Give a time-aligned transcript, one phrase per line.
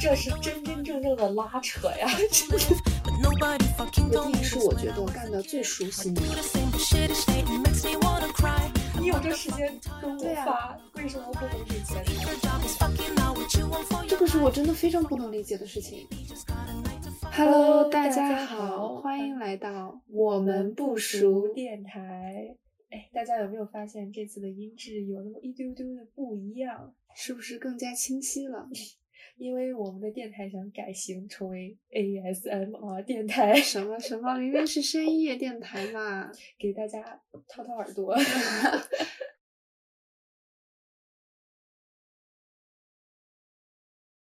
[0.00, 2.08] 这是真真正正的拉扯呀！
[2.32, 2.56] 这，
[4.30, 6.22] 也毕是我觉得我干的最舒心的。
[8.98, 10.76] 你有这时间跟我啊？
[10.94, 12.02] 为什么不能理解？
[14.08, 16.08] 这个是我真的非常不能理解的事情。
[17.32, 22.56] Hello，大家好，欢迎来到我们不熟电台。
[22.90, 26.94] 哎，大家有没有发现这次的音质有那么一丢丢的不一样？
[27.14, 28.68] 是不是更加清晰了？
[29.36, 36.30] 因为我们的电台想改型成为 ASMR 电台，什么什么，明明是深夜电台嘛。
[36.58, 38.14] 给大家掏掏耳朵。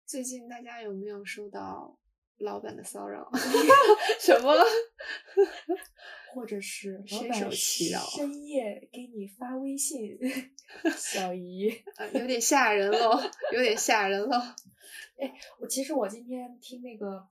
[0.05, 1.99] 最近大家有没有收到
[2.39, 3.31] 老板的骚扰？
[4.21, 4.53] 什么？
[6.35, 10.19] 或者是老深板扰深夜给你发微信，
[10.97, 11.71] 小姨。
[11.97, 13.19] 啊，有点吓人喽，
[13.53, 14.39] 有点吓人喽。
[15.59, 17.27] 我其实我今天听那个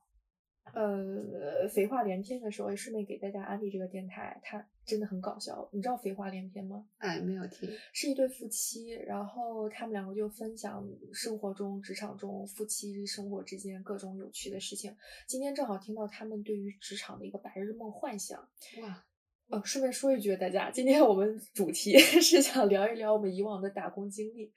[0.74, 5.68] 呃肥话连篇的时候，也顺便给大家安利这个电台，它真的很搞笑。
[5.72, 6.86] 你知道肥话连篇吗？
[6.98, 7.68] 哎，没有听。
[7.92, 14.96] 是一对夫妻，然后他们两个就分享生活中、职场中夫妻生活之间各种有趣的事情。
[15.26, 18.38] 今天正好听到他们对于职场的一个白日梦幻想。
[18.82, 19.04] 哇，
[19.48, 24.52] 呃，顺便说一句，大家，今天我们主题 是想聊一聊我们以往的打工经历，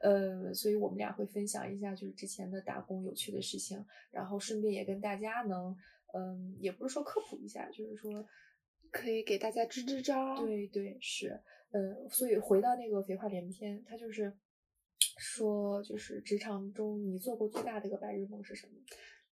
[0.00, 5.76] 呃，所以我们俩会分享一下就是之前的打工有趣的事情，然后顺便也跟大家能，
[6.14, 8.26] 嗯，也不是说科普一下，就是说，
[8.92, 11.40] 可以给大家支支招。，对对是，
[11.72, 14.32] 嗯，所以回到那个肥话连篇，他就是
[15.18, 18.72] 说，就是职场中你做过最大的一个白日梦是什么？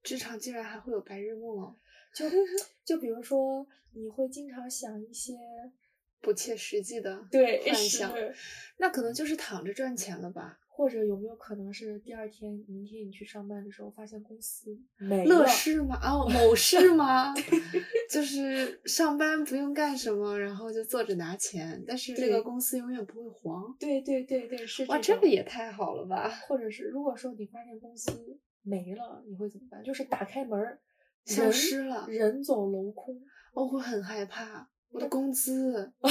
[0.04, 1.76] 职场竟然还会有白日梦哦，
[2.16, 2.26] 就
[2.86, 5.34] 就比如说，你会经常想一些
[6.22, 8.34] 不切实际的对幻想，是
[8.78, 10.60] 那可能就是躺着赚钱了吧？
[10.70, 15.48] 或者有没有可能是第二天、明天你去上班的时候，发现公司没乐了？
[15.48, 16.00] 视吗？
[16.04, 17.34] 哦， 某市吗？
[18.12, 23.76] 就是上班不用干什么，然后就坐着拿钱，但是这个公司永远不会黄。
[23.80, 26.30] 对对对对，是哇，这个也太好了吧！
[26.48, 28.12] 或者是如果说你发现公司
[28.62, 29.84] 没了，你会怎么办？
[29.84, 30.80] 就是打开门儿，
[31.26, 33.20] 消失了人走楼空。
[33.54, 36.10] 我会很害怕，我的工资，也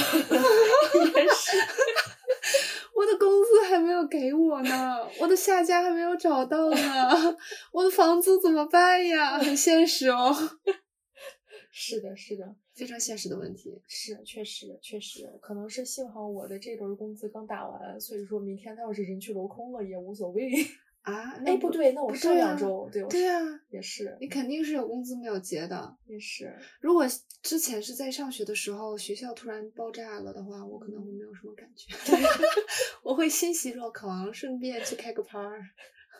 [1.28, 1.56] 是，
[2.94, 7.36] 我的工资还没有给我呢，我的下家还没有找到呢，
[7.72, 9.38] 我的房租怎么办呀？
[9.38, 10.32] 很现实哦，
[11.72, 13.80] 是的，是的，非常现实的问题。
[13.88, 20.50] 是，确实，确实，可能是幸好我的这轮工资刚打完，所以说明天他要是人去楼空了也无所谓。
[21.06, 23.40] 啊，哎，那不对，那我上两周，对，我对啊，
[23.70, 25.96] 也是，你肯定是有工资没有结的。
[26.06, 27.04] 也是，如果
[27.42, 31.94] 之前是在上学的时候，学校突然爆炸了的话，我可能会没有什么感觉，
[33.04, 35.62] 我会欣喜若狂，顺便去开个趴儿。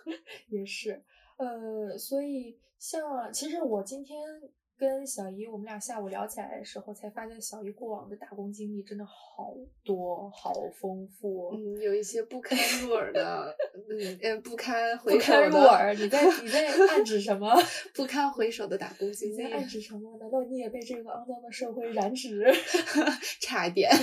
[0.50, 1.02] 也是，
[1.36, 4.16] 呃，所以像其实我今天
[4.78, 9.54] 跟小姨我们俩下午聊起来的时候，才发现小姨过往的打工经历真的好
[9.84, 13.56] 多，好丰富，嗯，有一些不堪入耳的，
[13.88, 15.94] 嗯嗯，不堪回不堪首入耳。
[15.94, 17.56] 你在 你在暗指什么？
[17.94, 20.18] 不堪回首的打工经历，在暗指什么？
[20.18, 22.44] 难道你也被这个肮脏的社会染指？
[23.40, 23.90] 差一点。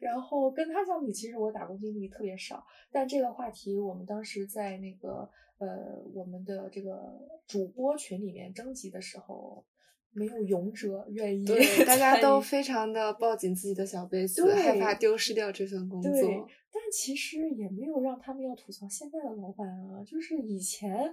[0.00, 2.64] 然后跟他相比，其实我打工经历特别少。
[2.92, 5.28] 但这个话题，我们当时在那个
[5.58, 6.98] 呃我们的这个
[7.46, 9.64] 主播群里面征集的时候，
[10.12, 21.12] 没有勇者愿意对， 大家都非常的抱紧自己的小杯子，害怕丢失掉这份工对作。，但其实也没有让他们要吐槽现在的老板啊，就是以前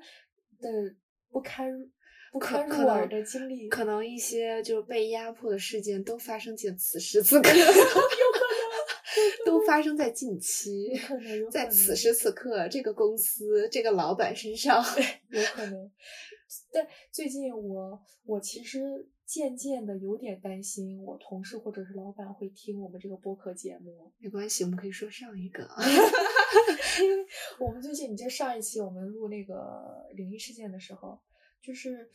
[0.59, 0.95] 的
[1.29, 1.71] 不堪
[2.31, 7.49] 不可堪入可能耳的经历，可能一些就是被压迫的事件都发生在此时此刻，
[9.45, 10.91] 都发生在近期
[11.51, 14.83] 在此时此刻，这个公司这个老板身上。
[15.29, 15.91] 有可能。
[16.71, 25.67] 但最近我我其实渐渐的有点担心，我同事或者是老板会听我们这个播客节目，没关系，我们可以说上一个。
[27.01, 27.25] 因为
[27.59, 31.19] 我们最近，你记得上一期我们录那个灵异事件的时候，
[31.63, 32.11] 就是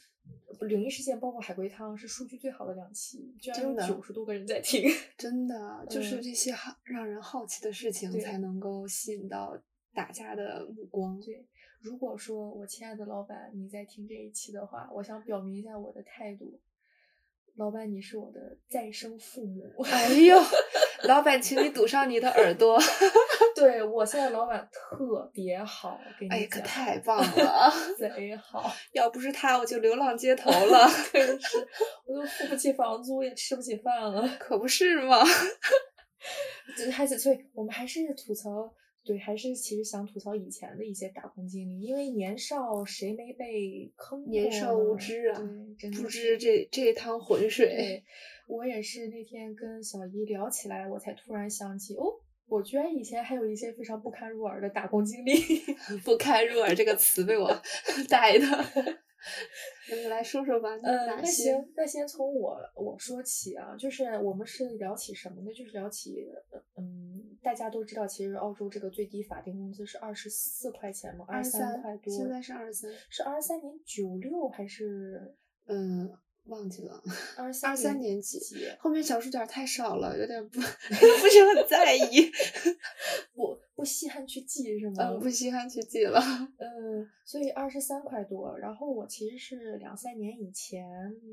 [0.61, 4.89] 灵异事件包括海龟汤是数据最好的两期，居然有九十多个人在 听。
[5.17, 9.59] 真的，就是嗯这些好让人好奇的事情，才能够吸引到
[9.95, 11.19] 大家的目光。
[11.21, 11.47] 对，
[11.81, 16.61] 如果说我亲爱的老板你在听这一期的话，我想表明一下我的态度。
[17.55, 19.65] 老板，你是我的再生父母。
[19.83, 20.37] 哎呦，
[21.09, 22.79] 老板，请你堵上你的耳朵。
[23.57, 27.73] 对我现在老板特别好，给你哎呀，可太棒了！
[27.99, 30.89] 贼好，要不是他，我就流浪街头了。
[31.11, 31.67] 真是
[32.07, 34.29] 我都付不起房租，也吃不起饭了。
[34.39, 35.25] 可不是吗？
[36.93, 38.71] 还是所以我们还是吐槽，
[39.09, 48.05] 对，还是其实想吐槽以前的一些打工经历，因为年少谁没被坑过年少无知啊对，真的不知这这一趟浑水对，
[48.47, 52.05] 我也是那天跟小姨聊起来，我才突然想起，哦，
[52.49, 55.33] 我居然以前还有一些非常不堪入耳的打工经历。
[56.05, 57.51] 不堪入耳这个词被我
[58.11, 58.47] 带的。
[59.91, 61.23] 那么来说说吧，呃，那？
[61.25, 65.53] 行，那先从我我说起啊，就是我们是聊起什么呢？
[65.53, 75.35] 就是聊起，呃嗯，大家都知道，其实澳洲这个最低法定工资是二十四块钱嘛，二二十三块多，现在是二十三，是二十三点九六还是
[75.67, 76.11] 嗯，
[76.47, 77.03] 忘记了，
[77.37, 78.67] 二十二三年年级几？
[78.79, 82.31] 后面小数点太少了，有点不 不是很在意，
[83.35, 84.95] 不不稀罕去记是吗？
[84.99, 86.19] 嗯，不稀罕去记了。
[86.59, 88.59] 嗯，所以二十三块多。
[88.59, 90.85] 然后我其实是两三年以前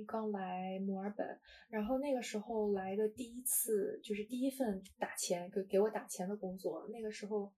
[0.05, 1.27] 刚来墨尔本，
[1.69, 7.51] 然后那个时候来的第一次就是第一份打钱给给我打钱的工作，那个时候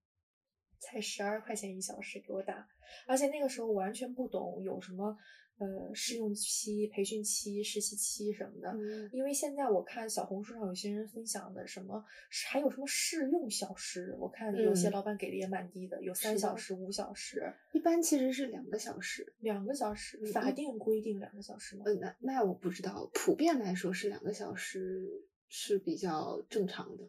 [0.78, 2.66] 才十二块钱一小时给我打，
[3.06, 5.14] 而且那个时候完全不懂有什么
[5.58, 8.70] 呃试用期、培训期、实习期什么的。
[8.72, 12.04] 嗯因为现在我看小红书上有些人分享的什么，
[12.48, 17.52] 还有什么试用小时，我看有些嗯老板给的也蛮低的，有三小时、五小时。
[17.72, 21.84] 一般其实是两个小时，两个小时，嗯法定规定两个小时吗？
[21.86, 27.08] 嗯，那那我不知道，普遍来说是两个小时是比较正常的。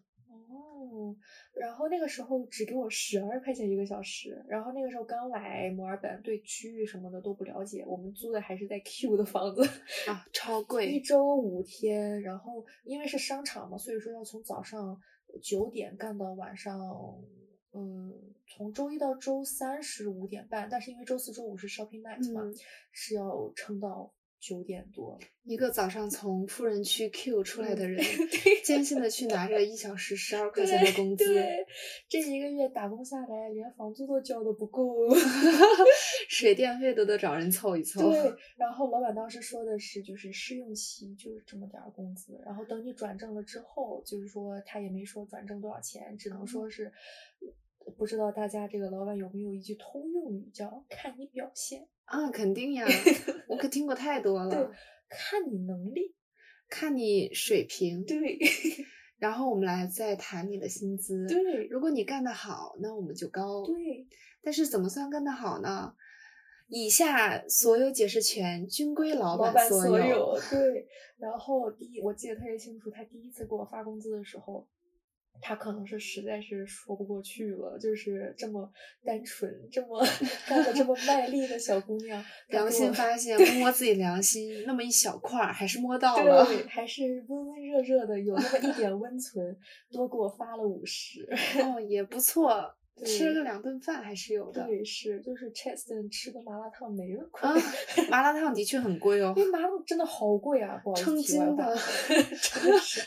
[0.89, 1.15] 哦，
[1.53, 9.63] 然后那个时候只给我十二块钱一个小时，然后那个时候刚来墨尔本，对区域什么的都不了解，我们租的还是在 Q 的房子，
[10.09, 11.00] 啊， 超贵一。
[11.01, 15.00] 周五天，然后因为是商场嘛，所以说要从早上
[15.41, 16.80] 九点干到晚上，
[17.74, 18.13] 嗯，
[18.47, 22.53] 从周一到周三是五点半，但是因为周四周五是 shopping night 嘛，嗯
[22.91, 25.19] 是要撑到九点多。
[25.44, 27.97] 一个早上从富人区 Q 出来的人，
[28.44, 31.65] 对艰辛的去拿着一小时十二块钱的工资，对，
[32.07, 35.09] 这一个月打工下来，连房租都交的不够。
[36.30, 38.12] 水电费都得找人凑一凑。
[38.12, 46.91] 对，然后老板当时说的是，就是试用期就是这么点儿工资，然后等你转正了之后，就是说他也没说转正多少钱，只能说是，
[47.97, 52.85] 不知道大家这个老板有没有一句通用语叫“看你表现啊，肯定呀，
[53.47, 54.71] 我可听过太多”，对了。，
[55.09, 56.15] 看你能力，
[56.69, 58.38] 看你水平，对
[59.17, 61.27] 然后我们来再谈你的薪资。
[61.27, 63.65] 对如果你干得好，那我们就高。
[63.65, 64.07] 对，
[64.41, 65.94] 但是怎么算干得好呢？
[66.67, 74.67] 以下所有解释权均归老老板所所有对，然后第一我记得特别清楚，他第一次给我发工资的时候。
[75.41, 78.71] 他可能是实在是说不过去了，就是这么
[79.03, 80.06] 单纯、这么
[80.47, 86.45] 干的这么卖力的小姑娘，良心发现，摸摸自己良心，那么一小块儿还是摸到了。
[86.45, 89.57] 对，还是温温热热的，有那么一点温存，
[89.91, 91.27] 多给我发了五十。
[91.63, 92.75] 哦，也不错，
[93.06, 94.65] 吃了个两顿饭还是有的。
[94.65, 97.56] 对，是就是 Cheston 吃个麻辣烫没了，快啊，
[98.09, 99.44] 麻辣烫的确很贵哦因。
[99.45, 101.77] 为麻辣烫真的好贵啊，不好意思，称斤的
[102.41, 103.01] 真的是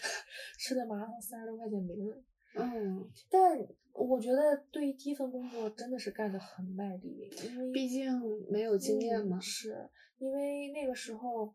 [0.63, 2.17] 吃的麻辣烫三十多块钱没了。
[2.55, 3.59] 嗯，但
[3.93, 8.07] 我觉得对于第一份工作真的是干得很卖力，因为毕竟
[8.49, 9.41] 没有经验嗯嘛。
[9.41, 11.53] 是因为那个时候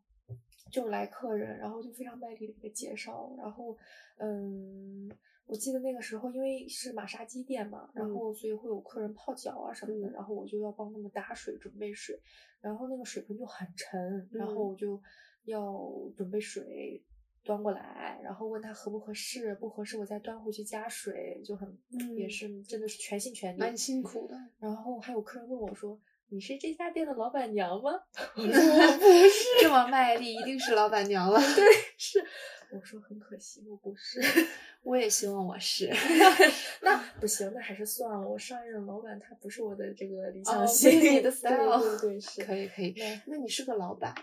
[0.69, 3.77] 就来客人，然后就非常卖力的给介绍，然后
[4.17, 5.09] 嗯，
[5.45, 12.19] 我记得那个时候因为是马杀鸡店嘛，然嗯后所以会有客人泡脚啊什么的，嗯然后我就要帮他们打水、准备水，
[12.59, 15.01] 然后那个水盆就很沉，然后嗯我就
[15.45, 17.01] 要准备水。
[17.47, 21.67] 端过来，然后问他合不合适，不合适我再端回去加水，就很、
[22.15, 24.35] 也嗯是真的是全心全力，蛮辛苦的。
[24.59, 25.99] 然后还有客人问我说
[26.29, 27.91] ：“你是这家店的老板娘吗？”
[28.35, 29.45] 我说：“我不是。
[29.61, 31.39] 这么卖力，一定是老板娘了。
[31.39, 31.65] 对，
[31.97, 32.23] 是。
[32.69, 34.19] 我说很可惜，我不是。
[34.83, 35.89] 我也希望我是。
[36.83, 38.27] 那不行，那还是算了。
[38.27, 44.13] 我上一任老板他不是我的这个理哦想型，你的对 style 对对，是可以可以那，那你是个老板，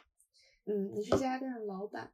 [0.67, 2.11] 嗯，你是这家店的老板，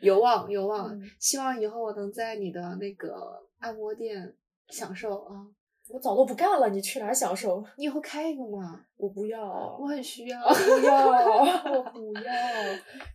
[0.00, 4.34] 有 望有望，嗯希望以后我能在你的那个按摩店
[4.68, 5.46] 享受啊。
[5.88, 7.64] 我早都不干了，你去哪儿享受？
[7.76, 10.38] 你以后开一个嘛，我不要，我很需要。
[10.44, 11.06] 我不要，
[11.72, 12.32] 我不要，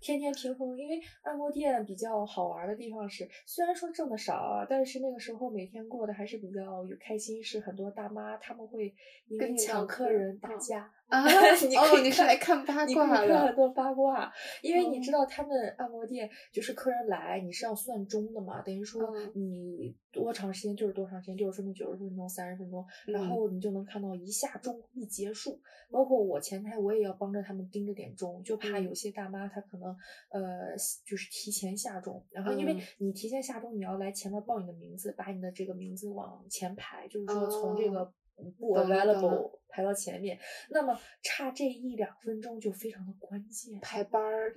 [0.01, 0.75] 天天平衡。
[0.77, 7.44] 因为按摩店比较好玩的地方是，虽然说挣的少啊，但是那个时候每天过得还是比较有开心。
[7.44, 8.86] 是很多大妈他们会
[9.27, 10.92] 因为跟抢客人打嗯架。
[11.06, 11.24] 啊
[11.70, 14.32] 你哦你是来看八卦的看很多八卦，
[14.63, 29.96] 因为你知哦道他们按摩店就是客人来，你是要算钟的嘛，等于说嗯你多长时间就是多长时间，六十分钟、九十分钟、三十分钟，然嗯后你就能看到一下钟一结束，包括我前台，我也要帮着他们盯着点钟，就怕嗯有些大妈她可能
[30.29, 40.38] 呃就是提前下钟，然后因为嗯你提前下钟，你要来前面报你的名字，把你的这个名字往前排，就是说从这个 available 排到前面，
[40.70, 43.79] 那么差这一两分钟就非常的关键。
[43.82, 44.53] 排班儿，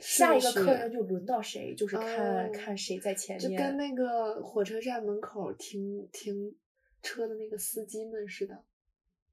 [0.00, 3.56] 下一个客人就轮到谁，就是看、哦看谁在前面就。
[3.56, 6.54] 跟那个火车站门口停停
[7.02, 8.54] 车的那个司机们似的，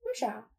[0.02, 0.50] 为啥？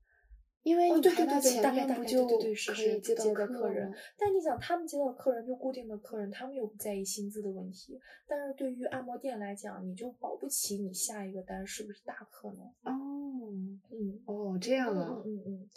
[0.63, 3.97] 因为哦，你对对对对，排到前大概大概面不就对对对是可以是接到客人吗？
[4.19, 7.99] 但你想，他们接到的客人就固定的客人，他们又不在意薪资的问题。
[8.27, 12.65] 但是对于按摩店来讲，你就保不齐你下一个单是不是大客呢？
[12.83, 12.93] 哦
[13.91, 14.23] 嗯。
[14.27, 15.71] 哦，这样嗯啊嗯，嗯嗯，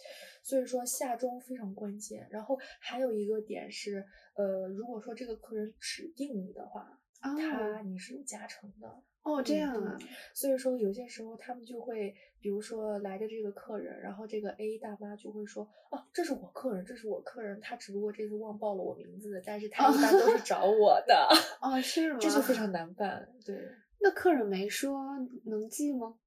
[0.43, 2.27] 所以说下钟非常关键。
[2.29, 9.01] 然后还有一个点是，呃，如果说这个客人指定你的话，他哦你是有加成的。
[9.23, 9.97] 哦这样啊，
[10.33, 21.29] 所以说有些时候他们就会，比如说来的这个客人，然后这个 A 大妈就会说，哦，这是我客人，这是我客人，他只不过这次忘报了我名字，但是他一般都是 找我的，
[21.61, 22.19] 哦是吗？
[22.19, 23.27] 这就非常难办。
[23.45, 23.55] 对，
[24.01, 24.99] 那客人没说
[25.45, 26.17] 能记吗？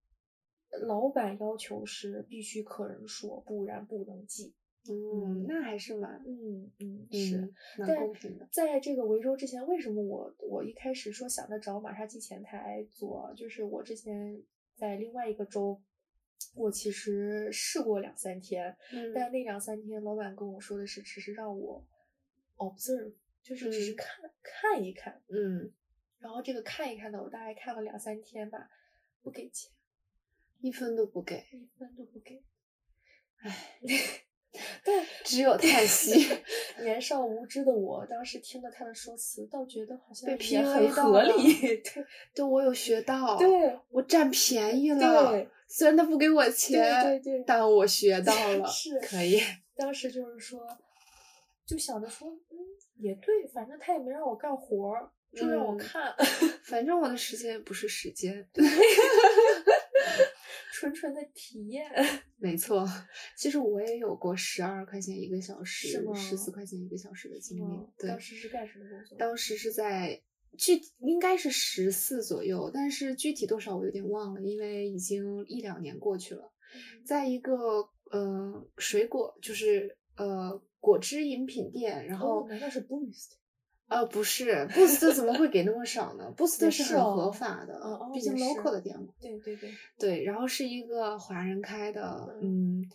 [0.82, 4.54] 老板要求是必须客人说，不然不能记。
[4.92, 7.36] 嗯，那还是蛮嗯嗯是。
[7.38, 8.48] 嗯蛮但公平的。
[8.50, 14.42] 在这个维州之前，为什么我我一开始说想着找玛莎鸡前台做，就是我之前
[14.74, 15.80] 在另外一个州，
[16.54, 21.86] 我其实试过两三天，嗯但那两三天老板跟我说的是，只是让我
[22.56, 25.72] observe，就是只是嗯看、看一看，嗯，
[26.18, 28.68] 然后这个看一看呢，我大概看了两三天吧，
[29.22, 29.70] 不给钱，
[30.60, 32.42] 一分都不给，一分都不给。
[33.38, 33.78] 唉，
[34.84, 36.26] 但只有叹息。
[36.82, 41.54] 年少无知的我，当时听了他的说辞，倒觉得好像被也 PUA 很到理。
[41.58, 41.82] 对
[42.34, 45.32] 对，我有学到，对，我占便宜了。
[45.32, 49.40] 对，虽然他不给我钱，对对但我学到 了，是可以。
[49.74, 50.60] 当时就是说，
[51.66, 52.56] 就想着说，嗯，
[52.96, 56.14] 也对，反正他也没让我干活儿，就让我嗯看，
[56.64, 58.48] 反正我的时间也不是时间。
[60.76, 61.90] 纯纯的体验。
[62.36, 62.86] 没错，
[63.34, 67.92] 其实我也有过十二块钱一个小时十四块钱一个小时的经历嗯。
[67.98, 69.16] 对，当时是干什么工作？
[69.16, 70.22] 当时是在
[70.58, 76.52] 具应该是十四左右，但是具体多少我有点忘了，因为已经一两年过去了。
[76.74, 77.54] 嗯在一个
[78.10, 83.30] 呃水果就是呃果汁饮品店，然后、哦，难道是 Boost？
[83.88, 87.80] 呃不是，Boost 怎么会给那么少呢？Boost 是很合法的，
[88.12, 88.80] 毕竟 local 的。
[88.80, 89.06] 店嘛。
[89.20, 92.90] 对对对，对，然后是一个华人开的，嗯嗯，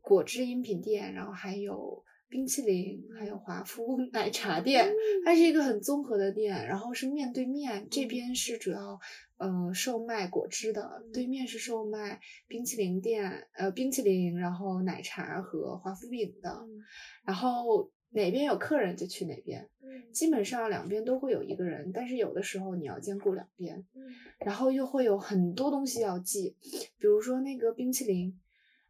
[0.00, 4.92] 果汁饮品店，然后还有冰淇淋，还有嗯华夫 奶茶店，
[5.24, 8.08] 它是一个很综合的店，然后是面对面，这嗯。
[8.08, 8.98] 边是主要
[9.38, 11.26] 呃售卖果汁的，对。
[11.28, 16.82] 面是售卖冰淇淋店，呃冰淇淋，然后奶茶和华夫饼的，嗯。
[17.24, 23.84] 然后哪边有客人就去哪边，嗯基本上两边都会有一个人，但是有的时候你要兼顾两边。
[23.94, 24.02] 嗯
[24.40, 26.56] 然后又会有很多东西要记，
[26.98, 28.40] 比如说那个冰淇淋，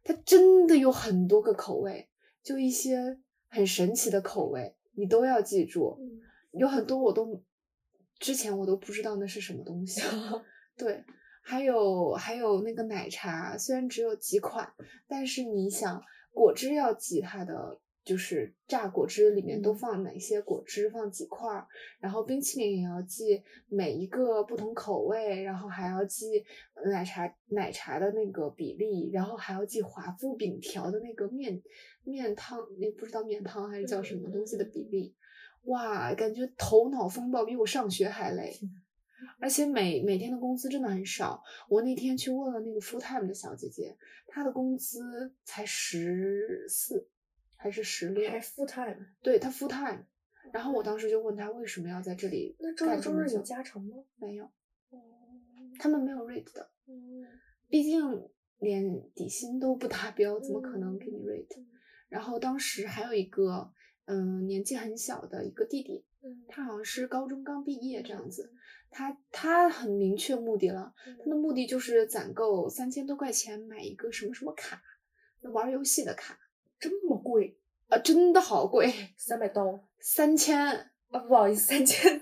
[0.03, 2.07] 它真的有很多个口味，
[2.41, 5.97] 就一些很神奇的口味，你都要记住。
[5.99, 7.43] 嗯有很多我都
[8.17, 10.01] 之前我都不知道那是什么东西。
[10.75, 11.03] 对，
[11.41, 14.73] 还有还有那个奶茶，虽然只有几款，
[15.07, 16.01] 但是你想
[16.31, 17.79] 果汁要记它的。
[18.03, 21.67] 就是榨果汁里面都嗯放哪些果汁，放几块儿，
[21.99, 26.43] 然后冰淇淋也要记每一个不同口味，然后还要记
[26.85, 31.61] 奶茶奶茶的那个比例，然后还要记华夫饼条的那个面
[32.03, 35.15] 面汤，那不知道面汤还是叫什么东西的比例。
[35.65, 38.51] 哇，感觉头脑风暴比我上学还累，
[39.39, 41.43] 而且每每天的工资真的很少。
[41.69, 47.07] 我那天去问了那个 full time 的小姐姐，她的工资才十四
[47.61, 49.05] 还是十六，还 full time？
[49.21, 50.03] 对他 full time。
[50.51, 54.03] 然后我当时就问他为什么要在这里那周六周日有加成吗？
[54.17, 54.45] 没有，
[54.89, 54.99] 哦
[55.79, 57.23] 他们没有 rate 的，嗯
[57.69, 61.67] 毕竟连底薪都不达标，怎么可能给你 rate？、嗯
[62.09, 63.71] 然后当时还有一个
[64.03, 68.51] 嗯年纪很小的一个弟弟，嗯他好像是高中刚毕业这样子，
[68.89, 74.81] 他他很明确目的了，他的目的就是攒够三千多块钱买一个什么什么卡，
[75.53, 76.37] 玩游戏的卡，
[76.81, 77.55] 这么贵，
[77.87, 80.59] 啊，真的好贵，三百刀三千
[81.11, 81.19] 啊！
[81.27, 82.21] 不好意思， 三千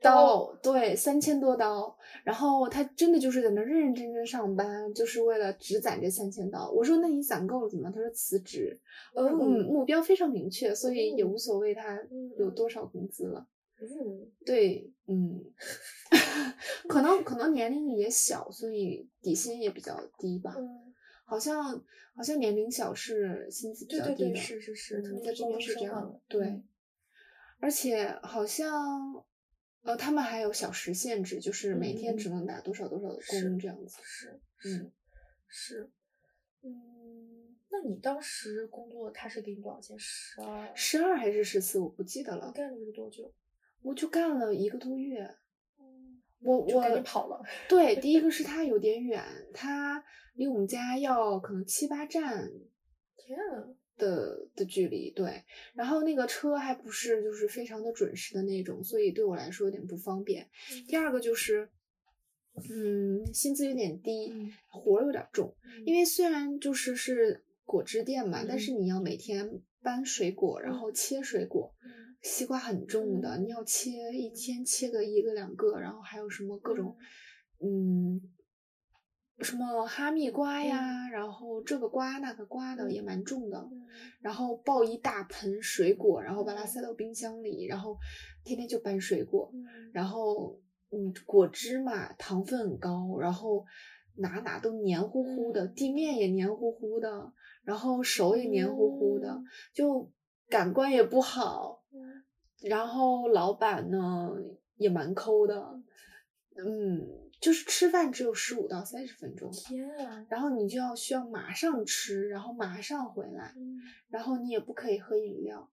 [0.00, 1.96] 刀，对，三千多刀。
[2.22, 6.70] 然后他真的就是在那认认真真上班，就是为了只攒这三千刀。
[6.70, 7.90] 我说那你攒够了怎么？
[7.90, 8.78] 他说辞职。
[9.14, 11.98] 哦嗯，目标非常明确，所以也哦无所谓他
[12.38, 13.46] 有多少工资了。
[13.80, 15.42] 嗯对，嗯，
[16.88, 20.54] 可能可能年龄也小，所以底薪也比较低吧。
[20.58, 20.93] 嗯
[21.24, 26.68] 好像好像年龄小是薪资比对对对，较低的，是是是，特嗯，别在这边是这样的的，，对嗯，
[27.60, 29.24] 而且好像
[29.82, 33.98] 呃，他们还有小时限制，就是每天嗯只能打多少多少的是工这样子。
[34.02, 34.92] 是嗯是
[35.48, 35.90] 是，
[36.62, 39.98] 嗯，那你当时工作他是给你多少钱？
[39.98, 43.32] 十二，十二还是十四，我不记得了，你干了多久？
[43.82, 45.36] 我就干了一个多月。
[46.44, 47.40] 嗯，我赶紧我跑了。
[47.68, 49.22] 对，第一个是它有点远，
[49.52, 52.50] 它离我们家要可能七八站
[53.16, 53.64] 天啊，
[53.96, 55.42] 的的距离，对。
[55.74, 60.48] 然后那个车还不是就是非常的准时的那种，所以对我来说有点不方便。
[60.86, 61.68] 第二个就是，
[62.70, 65.54] 嗯，薪资有点低，嗯活儿有点重。
[65.64, 73.44] 嗯因为虽然就是是果汁店嘛，但嗯是你要每天搬水果，然后切水果，嗯西瓜很重的，嗯。
[73.44, 76.96] 你要切一天切个一个两个，然后还有什么各种，
[77.60, 78.20] 嗯，
[79.40, 83.86] 什么哈密瓜呀，然后这个瓜那个瓜的也蛮重的，嗯
[84.20, 84.34] 然。
[84.34, 87.96] 后抱一大盆水果，然后把它塞到冰箱里，然后
[88.42, 89.90] 天天就搬水果，嗯。
[89.92, 90.58] 然后
[90.90, 93.64] 嗯，果汁嘛，糖分很高，然后
[94.16, 95.74] 哪哪都黏糊糊的，嗯。
[95.74, 97.32] 地面也黏糊糊的，
[97.64, 99.44] 然后手也黏糊糊的，嗯。
[99.74, 100.10] 就
[100.48, 101.83] 感官也不好。
[102.64, 104.30] 嗯然后老板呢
[104.76, 105.80] 也蛮抠的，
[106.56, 107.06] 嗯，
[107.38, 113.78] 就是吃饭只有十五到三十分钟，天啊，然后你就要需要马上吃，然后马上回来，嗯
[114.08, 115.70] 然后你也不可以喝饮料，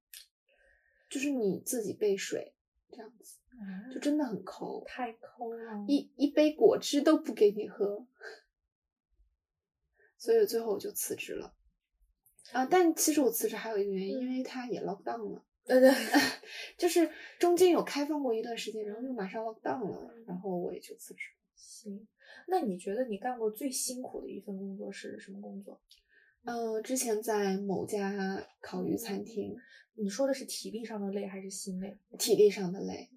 [1.10, 2.54] 就是你自己备水
[2.92, 4.84] 这样子，啊就真的很抠。
[4.86, 5.86] 太抠了。
[5.88, 8.06] 一一杯果汁都不给你喝，
[10.18, 11.54] 所以最后我就辞职了。
[12.52, 15.90] 啊，但其实我辞职还有一个原因，因为他也 lock down 了，呃对，
[16.78, 17.10] 就是
[17.40, 21.22] 中间有开放过一段时间，然后又马上 lock down 了，然后我也就辞职。
[21.56, 22.06] 行。
[22.48, 25.80] 那你觉得你干过最辛苦的一份工作是什么工作？
[26.44, 29.56] 呃，之前在某家烤鱼餐厅，
[29.96, 31.98] 你说的是体力上的累还是心累？
[32.20, 33.10] 体力上的累，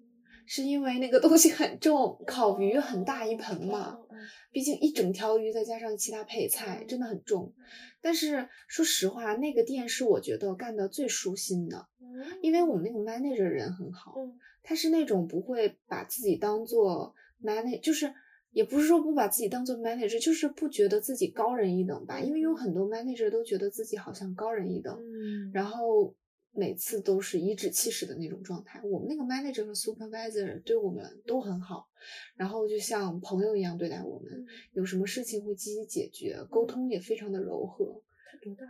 [0.45, 7.53] 是因为那个东西很重，烤鱼很大一盆嘛，嗯，嗯毕竟一整条鱼再加上其他配菜，真的很重。
[8.01, 17.13] 但是说实话，那个店是我觉得干的最舒心的，嗯因为我们那个 manager 人很好，嗯他是那种不会把自己当做
[17.43, 18.13] manager，就是
[18.51, 22.21] 也不是说不把自己当做 manager，就是不觉得自己高人一等吧。
[22.21, 26.15] 因为有很多 manager 都觉得自己好像高人一等，嗯，然后
[26.55, 28.81] 每次都是颐指气使的那种状态。
[28.83, 31.89] 我们那个 manager 和 supervisor 对我们都很好，
[32.35, 38.01] 然后就像朋友一样对待我们，嗯有什么事情会积极解决，沟通也非常的柔和。
[38.31, 38.65] 他多大？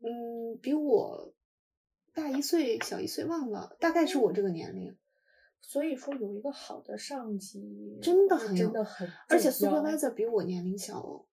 [0.00, 1.32] 嗯，比我
[2.12, 4.96] 大一岁、小一岁，忘了，大概是我这个年龄。
[5.62, 11.26] 所以说有一个好的上级真的很真的很，而且 supervisor 比我年龄小哦。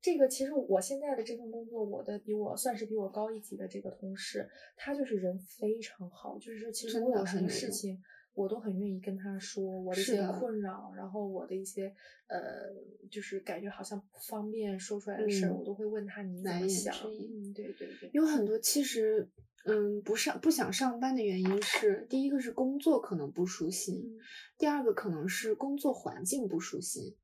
[0.00, 8.00] 这个其实我现在的这份工作，我的比我算是比我高一级的这个同事，他就是人非常好，就是其实我有什么事情，
[8.32, 11.94] 我都很愿意跟他说我的一些困扰，然后我的一些
[12.28, 12.72] 呃，
[13.10, 16.94] 就是感觉好像不方便说出来的事儿，嗯我都会问他你怎么想。
[16.94, 19.28] 嗯，对对对，有很多其实，
[19.66, 24.18] 嗯，不上不想上班的原因是，第一个是工作可能不舒心，嗯
[24.56, 27.14] 第二个可能是工作环境不舒心。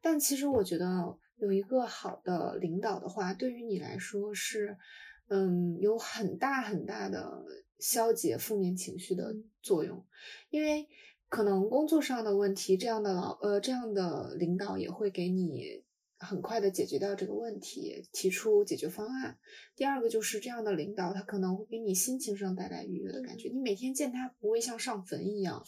[0.00, 4.76] 但其实我觉得有一个好的领导的话，对于你来说是，
[5.28, 7.44] 嗯，有很大很大的
[7.78, 10.06] 消解负面情绪的嗯作用，
[10.48, 10.88] 因为
[11.28, 15.84] 可能工作上的问题，这样的老呃这样的领导也会给你
[16.18, 19.36] 很快的解决掉这个问题，提出解决方案。
[19.74, 25.62] 第二个就是这样的领导，他可能会给你心情上带来愉悦的感觉，你每天见他不会像上坟一样，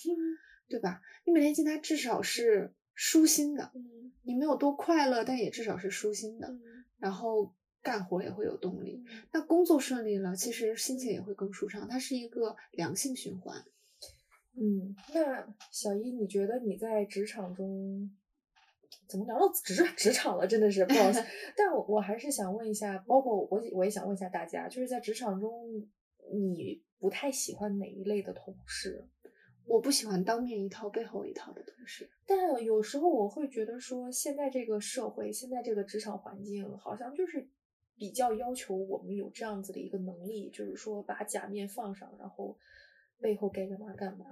[0.66, 1.02] 对吧？
[1.26, 9.04] 你每天见他至少是舒心的，嗯你没有多快乐，但也至少是舒心的，嗯然后干活也会有动力。
[9.06, 13.64] 嗯那工作顺利了，其实心情也会更舒畅，它是一个良性循环。
[14.56, 18.10] 嗯，那小一，你觉得你在职场中
[19.06, 20.44] 怎么聊到职 职场了？
[20.48, 21.22] 真的是不好意思，
[21.56, 25.88] 但我我还是想问一下，包括我我也想问一下大家，就是在职场中，
[26.34, 29.06] 你不太喜欢哪一类的同事？
[29.68, 32.10] 我不喜欢当面一套背后一套的同事。
[32.26, 37.46] 但有时候我会觉得说，现在这个社会，现在这个职场环境，好像就是
[37.96, 42.56] 比较要求我们有这样子的一个能力，就是说把假面放上，然后
[43.20, 44.26] 背后该干嘛干嘛。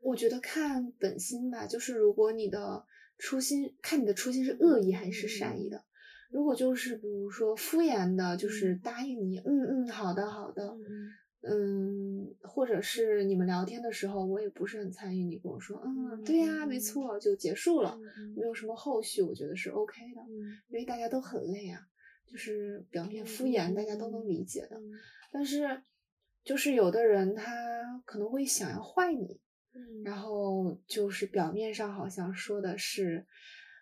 [0.00, 2.84] 我觉得看本心吧，就是如果你的
[3.16, 5.82] 初心，看你的初心是恶意还是善意的。
[6.30, 11.10] 如果就是比如说敷衍的，就是答应你，嗯嗯，好的好的，嗯
[11.46, 21.80] 嗯，或者是你们聊天的时候，我也不是很参与，你跟我说，嗯，嗯对呀，没嗯错，就结束了，嗯没有什么后续，我觉得是 OK 的，嗯因为大家都很累啊。
[22.26, 24.76] 就是表面嗯敷衍，大家都能理解的。
[24.78, 24.92] 嗯
[25.30, 25.82] 但是
[26.42, 29.40] 就是有的人他可能会想要坏你，
[29.74, 33.26] 嗯然后就是表面上好像说的是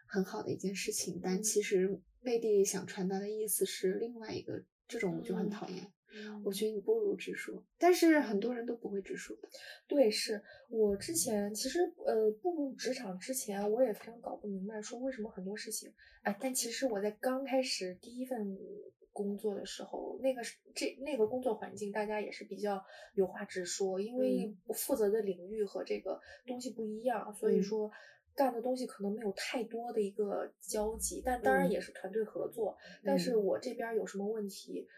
[0.06, 5.86] 很好的一件事情，但嗯其实背地里想传达的意思是另外一个，这种我就很嗯讨厌。
[6.14, 9.48] 嗯我觉得你不如直说，但是很多人都不会直说的。
[9.86, 18.58] 对，是我之前其实呃步入职场之前，我也非常搞不明白，说为什么很多事情，哎，但其实我在刚开始第一份
[19.12, 22.82] 工作的时候，那个是这那个工作环境，大家也是比较
[23.14, 27.90] 有话直说，因为负责的领域和这个东西不一样，所以嗯说。
[28.34, 32.74] 干的东西可能没有太多的一个交集，但当然嗯也是团队合作。
[33.04, 34.88] 但是嗯我这边儿有什么问题，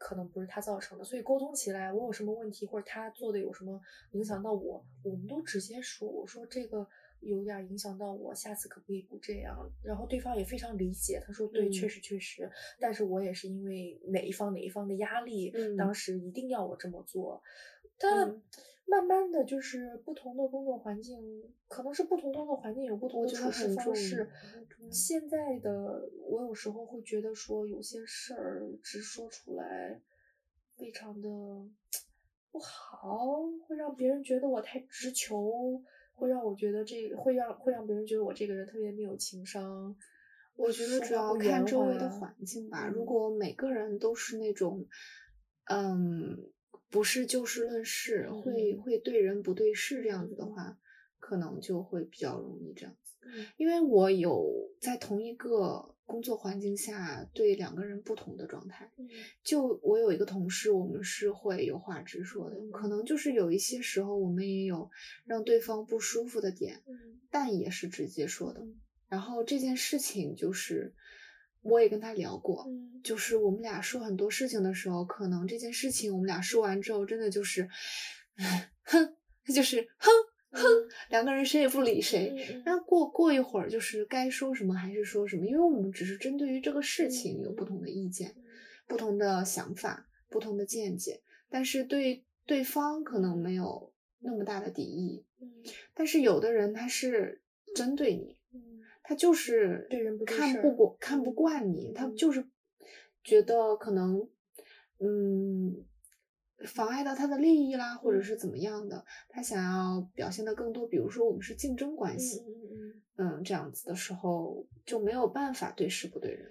[0.00, 3.78] 可能不是他造成的，所以沟通起来，我有什么问题或者他做的有什么
[4.12, 6.88] 影响到我，我们都直接说，我说这个
[7.20, 9.70] 有点影响到我，下次可不可以不这样？
[9.84, 17.42] 然后对方也非常理解，他说对，嗯确实确实，但是我也是因为哪一方哪一方的压力，嗯当时一定要我这么做，
[17.98, 18.28] 但。
[18.28, 18.42] 嗯
[18.90, 21.16] 慢慢的就是不同的工作环境，
[21.68, 24.28] 可能是不同工作环境有不同的处事方式。
[24.90, 30.00] 现在的我有时候会觉得说，有些事儿直说出来，
[30.76, 31.28] 非常的
[32.50, 35.80] 不好，会让别人觉得我太直球，
[36.14, 39.96] 会让我觉得这会让会让别人觉得我这个人特别没有情商。
[40.56, 42.88] 我觉得主要看周围的环境吧。
[42.88, 44.84] 如嗯果每个人都是那种，
[45.70, 46.36] 嗯，
[46.90, 50.78] 不是就事论事，会嗯会对人不对事这样子的嗯话，
[51.18, 53.14] 可能就会比较容易这样子。
[53.22, 58.90] 嗯因为我有在同一个工作环境下对两个人不同的状态。
[58.96, 59.08] 嗯
[59.44, 64.90] 就我有一个同事，我们是会有话直说的，可嗯能就是有一些时候我们也有
[65.24, 68.60] 让对方不舒服的点，嗯但也是直接说的。
[68.60, 70.94] 嗯然后这件事情就是，
[71.62, 73.00] 我也跟他聊过，嗯。
[73.02, 77.66] 就是我们俩说很多事情的时候，可能这件事情我们俩说完之后，真的就是，
[78.82, 79.16] 哼，
[79.54, 80.10] 就是哼
[80.50, 80.62] 哼，
[81.08, 82.34] 两个人谁也不理谁。
[82.52, 88.34] 嗯然后过过一会儿，就是该说什么还是说什么，因为我们只是针对于这个事情有不同的意见、
[88.86, 95.24] 不同的想法、不同的见解，但是对对方可能没有那么大的敌意。
[95.40, 95.50] 嗯。
[95.94, 97.40] 但是有的人他是
[97.74, 98.39] 针对你，嗯
[99.10, 102.48] 他就是对人不对看不过看不惯你，他嗯就是
[103.24, 104.20] 觉得可能
[105.00, 105.84] 嗯
[106.64, 112.40] 妨碍到他的利益啦，或者是怎么样的，他想要表现的更多，比如说我们是竞争关系，
[113.16, 116.48] 嗯这样子的时候就没有办法对事不对人。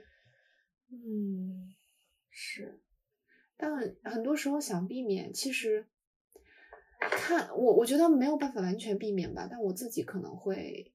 [0.92, 1.76] 嗯嗯，
[2.30, 2.82] 是。
[3.56, 3.72] 但
[4.04, 5.88] 很多时候想避免，其实
[7.00, 10.92] 看我我觉得没有办法完全避免吧，但我自己可能会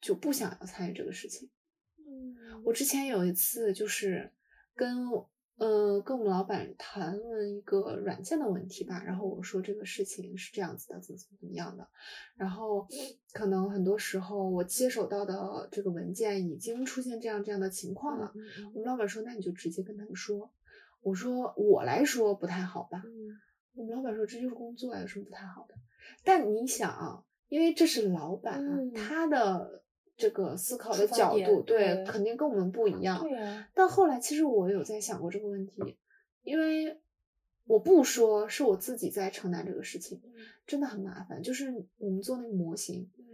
[0.00, 1.50] 就不想要参与这个事情。
[1.98, 2.62] 嗯。
[2.64, 4.32] 我之前有一次就是
[4.74, 5.08] 跟
[5.56, 11.86] 呃跟我们老板谈论一个软件的问题吧，然后我说这个事情是这样子的，怎么怎么怎么样的，
[12.36, 12.86] 然后
[13.32, 20.50] 可能很多时候我接手到的这个文件已经出现这样这样的情况了，嗯嗯我们老板说那你就直接跟他们说，
[21.02, 23.38] 我说我来说不太好吧，嗯。
[23.74, 25.74] 我们老板说这就是工作啊，有什么不太好的？
[26.24, 29.82] 但你想啊，因为这是老板他的
[30.20, 33.26] 这个思考的角度，对，对肯定跟我们不一样。
[33.74, 35.96] 但后来其实我有在想过这个问题，
[36.42, 37.00] 因为
[37.64, 40.32] 我不说是我自己在承担这个事情，嗯
[40.66, 41.42] 真的很麻烦。
[41.42, 43.24] 就是我们做那个模型，嗯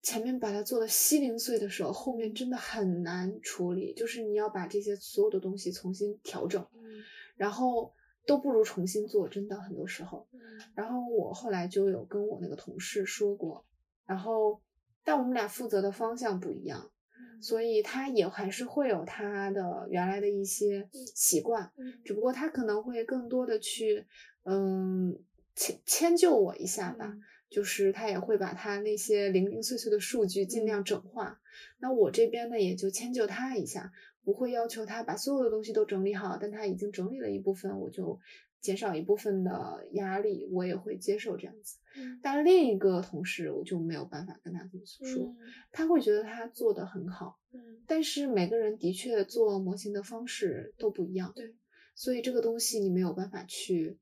[0.00, 7.02] 前面把它做的稀零碎的时候，后面真的很难处理，就是你要把这些所有的东西重新调整，嗯
[7.36, 7.92] 然后
[8.24, 10.28] 都不如重新做，真的很多时候。
[10.32, 10.38] 嗯
[10.74, 13.64] 然后我后来就有跟我那个同事说过，
[14.06, 14.60] 然后
[15.08, 24.04] 但我们俩负责的方向不一样，嗯所以他也还是会有他的原来的一些习惯，嗯只不过他可能会更多的去
[24.44, 25.18] 嗯
[25.54, 27.06] 迁迁就我一下吧。
[27.06, 31.40] 嗯就是他也会把他那些零零碎碎的数据尽量整化，
[31.78, 33.90] 那我这边呢也就迁就他一下，
[34.22, 38.20] 不会要求他把所有的东西都整理好，但他已经整理了一部分，我就
[38.60, 41.78] 减少一部分的压力，我也会接受这样子。
[41.98, 42.20] 嗯。
[42.22, 45.36] 但另一个同事我就没有办法跟他这么说，嗯。
[45.72, 47.82] 他会觉得他做的很好，嗯。
[47.86, 51.54] 但是每个人的确做模型的方式都不一样，对，
[51.94, 53.98] 所以这个东西你没有办法去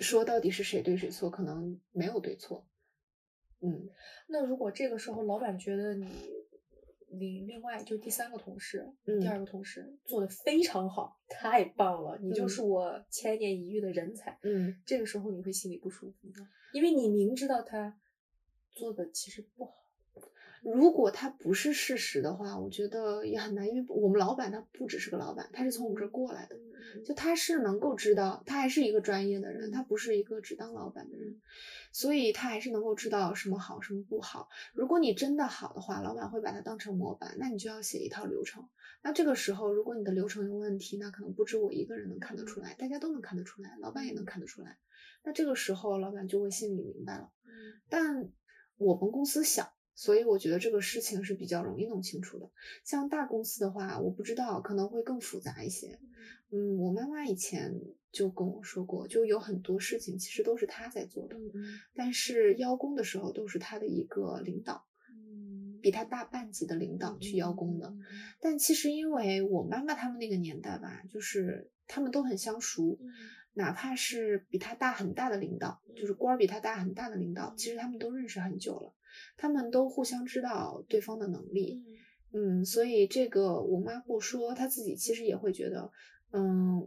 [0.00, 2.66] 说到底是谁对谁错，可能没有对错。
[3.60, 3.88] 嗯，
[4.28, 6.06] 那如果这个时候老板觉得你
[7.10, 12.48] 你另外就第三个同事，嗯第二个同事做的非常好，太棒了，你就嗯。
[12.48, 16.48] 是我千年一遇的人才，嗯，这个时候你会心里不舒服吗？
[16.72, 17.98] 因为你明知道他
[18.70, 19.74] 做的其实不好。
[20.62, 31.40] 如果他不是事实的话，我觉得也很难，因为我们老板他不只是个老板，他是从我们这儿过来的，嗯就他是能够知道，他还是一个专业的人，他不是一个只当老板的人，
[31.92, 34.48] 所以他还是能够知道什么好，什么不好。
[34.74, 38.68] 如果你真的好的话，老板会把它当成模板，那你就要写一套流程。
[39.00, 44.76] 那这个时候，如果你的流程有问题，那可能不止我一个人能看得出来，大家都能看得出来，老板也能看得出来。
[45.24, 47.30] 那这个时候，老板就会心里明白了。
[47.44, 47.50] 嗯
[47.88, 48.30] 但
[48.76, 52.50] 我们公司小，所以我觉得这个事情是比较容易弄清楚的。
[52.84, 55.98] 像大公司的话，我不知道可能会更复杂一些。
[56.50, 57.74] 嗯，我妈妈以前
[58.10, 61.36] 就跟我说过，就有很多事情其实都是她在做的，
[61.94, 67.88] 但是邀功的时候都是她的一个领导，嗯比他大半级的领导去邀功的。
[67.88, 68.00] 嗯
[68.40, 73.08] 但其实因为我妈妈他们那个年代吧，就是他们都很相熟，嗯
[73.58, 78.94] 哪怕是比他大很大的领导，就是官儿比他大很大的领导，其实他们都认识很久了，
[79.36, 81.82] 他们都互相知道对方的能力。
[82.32, 85.90] 嗯，所以这个我妈不说，她自己其实也会觉得，
[86.30, 86.80] 嗯，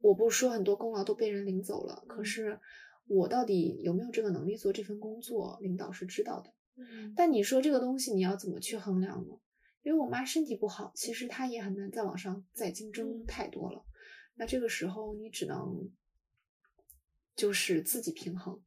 [0.00, 2.58] 我不说很多功劳都被人领走了，可嗯是
[3.06, 6.52] 我到底有没有这个能力做这份工作，领导是知道的。
[6.78, 9.34] 嗯但你说这个东西你要怎么去衡量呢？
[9.84, 13.84] 因为我妈身体不好，其实她也很难再往上再竞争嗯太多了。
[14.34, 15.90] 那这个时候你只能
[17.36, 18.60] 就是自己平衡。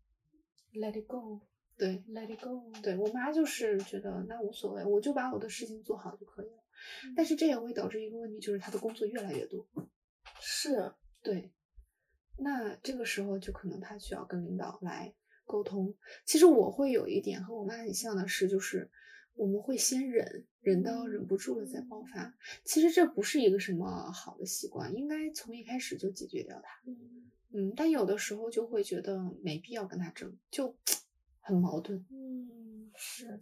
[0.73, 1.41] ，Let it go,
[1.75, 2.71] 对，let it go。
[2.81, 6.63] 对我妈就是觉得那无所谓，我就把我的事情做好就可以了。
[7.03, 9.67] 嗯但是这也会导致一个问题，就是她的工作越来越多。
[10.39, 11.51] 是，对，
[12.37, 15.93] 那这个时候就可能她需要跟领导来沟通。
[16.25, 18.89] 其实我会有一点和我妈很像的是，就是
[19.33, 22.33] 我们会先忍，忍到忍不住了再爆发。
[22.63, 26.69] 其实这不是一个什么好的习惯，应该从一开始就解决掉它。
[26.85, 30.75] 嗯嗯，但有的时候就会觉得没必要跟他争，就
[31.39, 32.05] 很矛盾。
[32.11, 33.41] 嗯，是，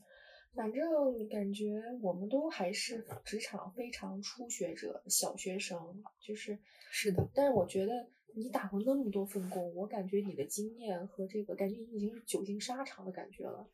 [0.54, 5.78] 反正感觉我们都还是职场非常初学者、小学生，
[6.20, 6.58] 就是
[6.90, 13.70] 是的，但是我觉得你打过那么多份工，我感觉你的经验和这个感觉你已经是久经沙场的感觉了。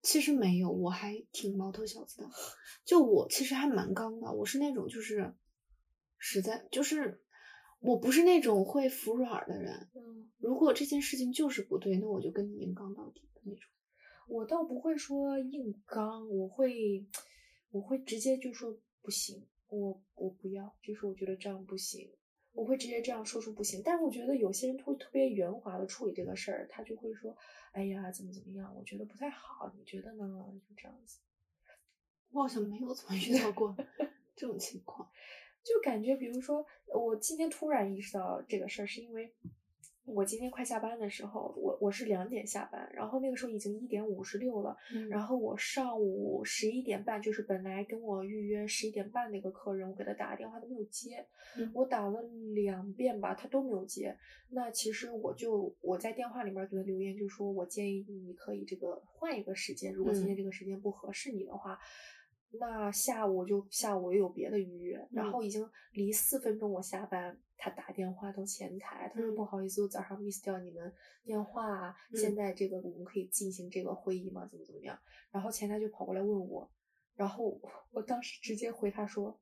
[0.00, 2.30] 其实没有，我还挺毛头小子的。
[2.84, 5.34] 就我其实还蛮刚的，我是那种就是
[6.16, 7.20] 实在就是
[7.80, 9.88] 我不是那种会服软儿的人。
[9.94, 13.70] 嗯，如果这件事情就是不对，那我就跟你硬刚到底的那种。
[14.28, 17.06] 我倒不会说硬刚，我会
[17.70, 22.10] 我会直接就说不行，我我不要，就是我觉得这样不行。
[22.52, 27.36] 我会直接这样说出不行，但是我觉得有些人会特别圆滑的处理这个事儿，他就会说，
[27.70, 30.26] 哎呀，怎么怎么样，我觉得不太好，你觉得呢？
[30.68, 31.20] 就这样子。
[32.30, 33.74] 我好像没有怎么遇到过
[34.34, 35.08] 这种情况。
[35.68, 39.30] 就感觉，比如说，我今天突然意识到这个事儿，是因为
[40.06, 51.26] 我今天快下班的时候，我我是两点下班，然后那个时候已经一点五十六了，嗯然后我上午十一点半，就是本来跟我预约十一点半那个客人，我给他打个电话都没有接，
[51.58, 52.22] 嗯我打了
[52.54, 54.16] 两遍吧，他都没有接。
[54.48, 61.78] 那其实我就我在电话里面给他留言，就说我建议你可以这个换一个时间，如果今天嗯这个时间不合适你的话。
[62.50, 74.46] 那下午就下午也有别的预约，然嗯后已经离四分钟我下班，他打电话到前台，他说嗯不好意思，我早上 miss 掉你们电话啊，现嗯在这个我们可以进行这个会议吗？
[74.46, 74.98] 怎么怎么样？
[75.30, 76.70] 然后前台就跑过来问我，
[77.16, 79.38] 然后我当时直接回他说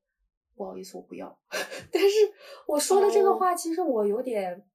[0.57, 1.39] 不好意思，我不要。
[1.93, 2.17] 但是
[2.67, 4.67] 我说的这个哦话，其实我有点，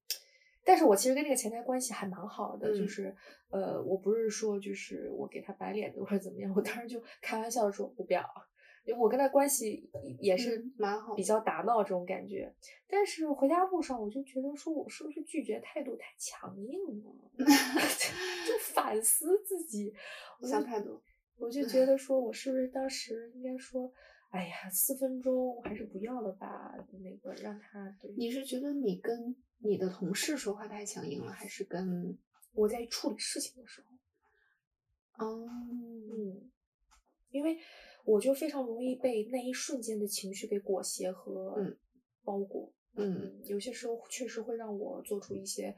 [0.63, 3.15] 但是我其实跟那个前台关系还蛮好的，就嗯是
[3.49, 8.23] 呃，我不是说就是我给他摆脸子或者怎么样，我当时就开玩笑的说我不要。
[8.83, 9.87] 因为我跟他关系
[10.19, 12.51] 也是嗯蛮好比较打闹这种感觉，
[12.89, 17.13] 但是回家路上我就觉得说，我是不是拒绝态度太强硬了？
[17.45, 19.93] 就反思自己，
[20.41, 20.99] 我就想太多。
[21.37, 23.91] 我就觉得 说，我是不是当时应该说，
[24.31, 26.73] 哎呀，四分钟还是不要了吧？
[27.03, 32.17] 那个让他对你是觉得你跟你的同事说话太强硬了，还是跟
[32.53, 33.83] 我在处理事情的时
[35.17, 35.47] 候，哦
[36.11, 36.51] 嗯，
[37.29, 37.57] 因为
[38.03, 41.77] 我就非常容易被那一瞬间的情绪给裹挟和嗯
[42.23, 42.73] 包裹。
[42.95, 45.73] 嗯有些时候确实会让我做出一些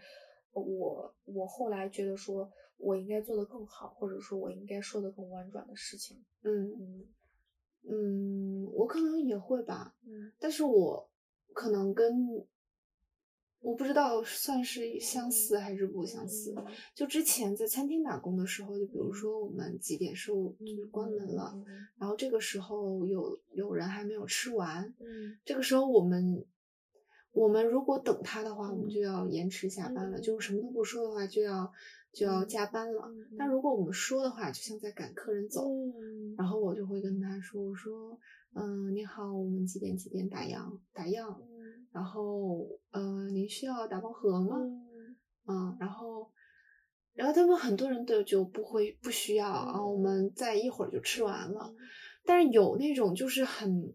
[0.51, 6.23] 我我后来觉得说我应该做的更好，或者说我应该说的更婉转的事情。
[6.41, 7.07] 嗯嗯
[7.83, 11.07] 嗯，我可能也会吧，嗯但是我
[11.53, 12.43] 可能跟
[13.63, 16.53] 我不知道算是相似还是不相似。
[16.57, 16.65] 嗯。
[16.93, 21.65] 就之前在餐厅打工的时候，就比如说我们几点收就是关门了，嗯
[21.97, 25.37] 然后这个时候有有人还没有吃完，嗯。
[25.45, 26.45] 这个时候我们
[27.31, 31.71] 我们如果等他的话，我们嗯就要延迟下班了，嗯就是什么都不说的话就要
[32.11, 33.03] 就要嗯加班了。
[33.07, 33.35] 嗯。
[33.37, 36.35] 但如果我们说的话，就像在赶客人走，嗯。
[36.37, 36.63] 然后。
[36.63, 38.17] 我就会跟他说，我说，
[38.53, 41.52] 嗯，你好，我们几点几点打烊打烊，嗯
[41.93, 44.57] 然后，呃，您需要打包盒吗？
[44.57, 46.31] 嗯嗯，然后，
[47.13, 51.67] 然后他们很多人都就不会不需要啊，嗯我们再一会儿就吃完了。
[51.69, 51.77] 嗯
[52.25, 53.93] 但是有那种就是很，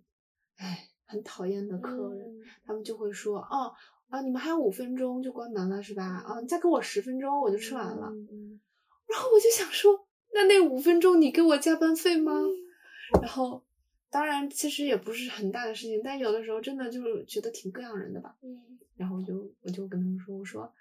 [0.56, 3.72] 哎，很讨厌的客人，嗯他们就会说，哦，
[4.10, 6.04] 啊，你们还有五分钟就关门了是吧？
[6.04, 8.06] 啊，你再给我十分钟我就吃完了。
[8.12, 8.60] 嗯嗯
[9.08, 12.34] 然后我就想说，那那五分钟你给我加班费吗？
[13.22, 13.64] 然后，
[14.10, 18.36] 当然其实也不是很大的事情，但有的时候真的就是觉得挺膈应人的吧。
[18.42, 20.74] 嗯然后我就我就跟他们说，我说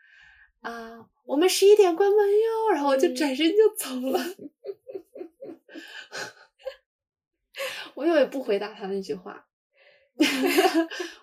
[0.61, 4.19] 啊，我们十一点关门哟，然后我就嗯转身就走了。
[7.93, 9.47] 我也不回答他那句话，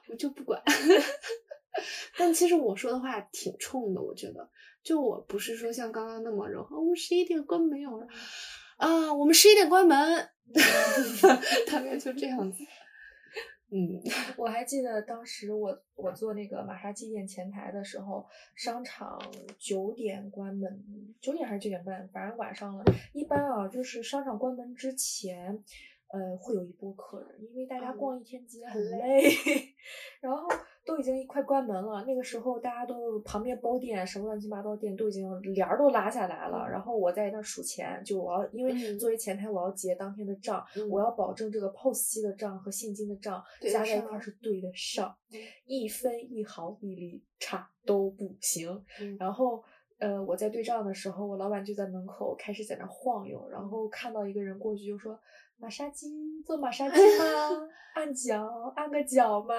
[0.08, 0.62] 我就不管。
[2.16, 4.48] 但其实我说的话挺冲的，我觉得，
[4.84, 8.06] 就我不是说像刚刚那么柔和，我们十一点关门哟，
[8.76, 9.98] 啊，我们十一点关门，
[11.70, 12.62] 大概就这样子。
[13.70, 14.00] 嗯，
[14.37, 19.20] 我还记得当时我我做那个玛莎鸡店前台的时候，商场
[19.58, 20.84] 九点关门，
[21.20, 22.84] 九点还是九点半，反正晚上了。
[23.12, 25.60] 一般啊，就是商场关门之前，
[26.06, 29.28] 呃，会有一波客人，因为大家嗯逛一天街很很累，
[30.20, 30.46] 然后
[30.94, 32.04] 都已经快关门了。
[32.04, 48.85] 那个时候大家都旁边包店什么乱七八糟店都已经帘儿都拉下来了，然后我在那儿数钱，就我要因为嗯作为前台我要结当天的账，嗯我要保证这个 POS 机的账和现金的账对加在一块儿是对得上嗯，一分一毫一厘差都不行。
[49.00, 49.64] 嗯然后，
[49.98, 55.18] 呃，我在对账的时候，我老板就在门口开始在那晃悠，然后看到一个人过去就说
[55.56, 56.08] ：“马杀鸡
[56.44, 57.68] 做马杀鸡 吗？
[57.94, 59.54] 按脚按个脚吗？”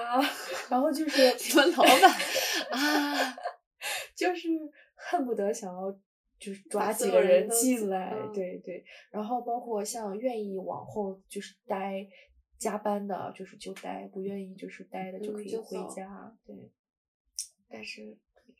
[0.70, 2.10] 然后就是你们老板
[2.70, 3.36] 啊，
[4.14, 4.48] 就是
[4.94, 5.90] 恨不得想要
[6.38, 8.84] 就是抓几个人进来，嗯对对。
[9.10, 12.06] 然后包括像愿意往后就是待
[12.58, 16.54] 加班的，就是就待；不愿意就是待的就嗯可以回家，对。
[17.68, 18.02] 但是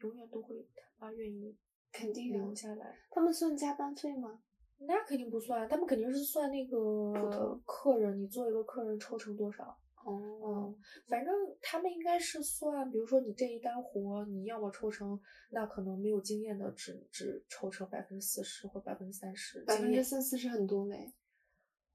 [0.02, 1.54] 永远都会有他妈愿意
[1.92, 2.96] 肯定啊留下来。
[3.10, 4.40] 他们算加班费吗？
[4.78, 9.76] 那肯定不算，他们肯定是算那个客人，你做一个客人抽成多少。
[10.04, 21.12] 哦嗯，反正他们应该是算，比如说你这一单活，你要么抽成，那可能没有经验的只只抽成百分之四十或百分之三十，百分之，三四十很多嘞。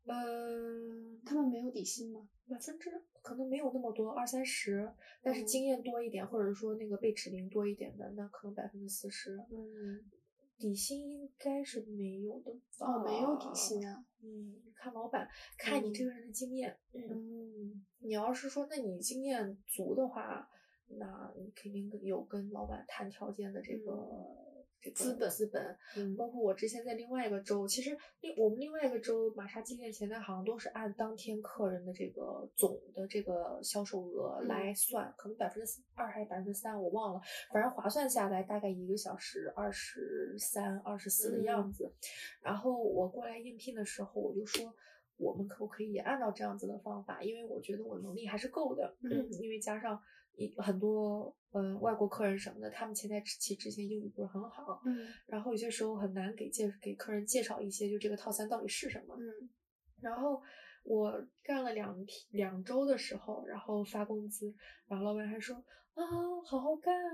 [0.08, 2.28] 嗯，他们没有底薪吗？
[2.50, 2.90] 百分之
[3.22, 4.92] 可能没有那么多，二三十，
[5.22, 9.38] 但是嗯经验多一点，或者说那个被指名多一点的，那可能百分之四十。
[9.52, 10.04] 嗯，
[10.62, 12.86] 底薪应该是没有的吧？
[12.86, 14.06] 哦，没有底薪啊。
[14.22, 16.78] 嗯，看老板，看你这嗯个人的经验。
[16.94, 20.48] 嗯，嗯，你要是说，那你经验足的话，
[21.00, 23.92] 那你肯定有跟老板谈条件的这个、
[24.82, 25.78] 这个资本资本。
[25.96, 37.22] 嗯包括我之前在另外一个州，其实另我们另外一个州玛莎鸡店前台好像都是按当天客人的这个总的这个销售额嗯来算，可能百分之二还是百分之三，我忘了，
[37.54, 41.94] 反正划算下来大概一个小时二十三、二十四的样嗯子。
[42.42, 44.74] 然后我过来应聘的时候，我就说。
[45.22, 47.22] 我们可不可以也按照这样子的方法？
[47.22, 50.02] 因为我觉得我能力还是够的，嗯因为加上
[50.36, 59.16] 一很多嗯、呃外国客人什么的，他们前台期之前英语不是很好，嗯然后有些时候很难给介给客人介绍一些，就这个套餐到底是什么。
[59.20, 59.50] 嗯
[60.02, 60.42] 然后
[60.84, 64.54] 我干了两天两周的时候，然后发工资，
[64.88, 65.56] 然后老板还说
[65.94, 66.04] 啊，
[66.46, 67.12] 好好干啊，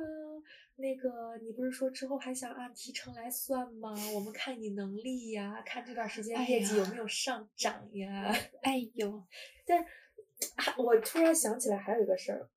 [0.76, 3.94] 那个你不是说之后还想按提成来算吗？
[4.16, 8.34] 我们看你能力呀，看这段时间哎业绩有没有上涨呀。
[8.62, 9.24] 哎呦，
[9.66, 9.86] 但
[10.78, 12.50] 我突然想起来还有一个事儿，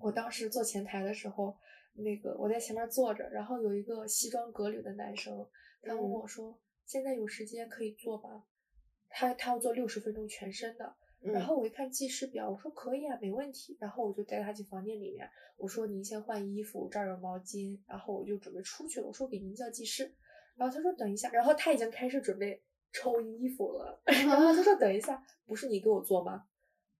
[0.00, 1.56] 我当时做前台的时候，
[1.94, 5.46] 那个我在前面坐着，然后有一个西装革履的男生，
[5.82, 8.44] 他问嗯我说：“现在有时间可以做吗？”
[9.10, 13.76] 他他要做六十分钟全身的，然嗯后我一看计时表，我说可以啊，没问题。
[13.80, 19.06] 然后我就带他进房间里面，我说您先换衣服，这儿有毛巾，然后我就准备出去了。
[19.06, 20.14] 我说给您叫技师，
[20.56, 26.44] 然后他说等一下，然后他已经开始准备抽衣服了， 然后他说等一下，不是你给我做吗？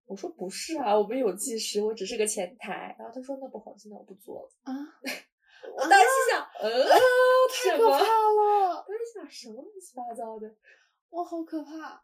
[0.06, 2.96] 我说不是啊，我们有技师，我只是个前台。
[2.98, 4.50] 然后他说那不好现在，我不做了。
[4.64, 4.74] 啊，
[5.76, 6.68] 我当时心想，呃，
[7.48, 10.52] 太可怕了，我在想什么乱七八糟的。
[11.11, 12.02] 哇，好可怕！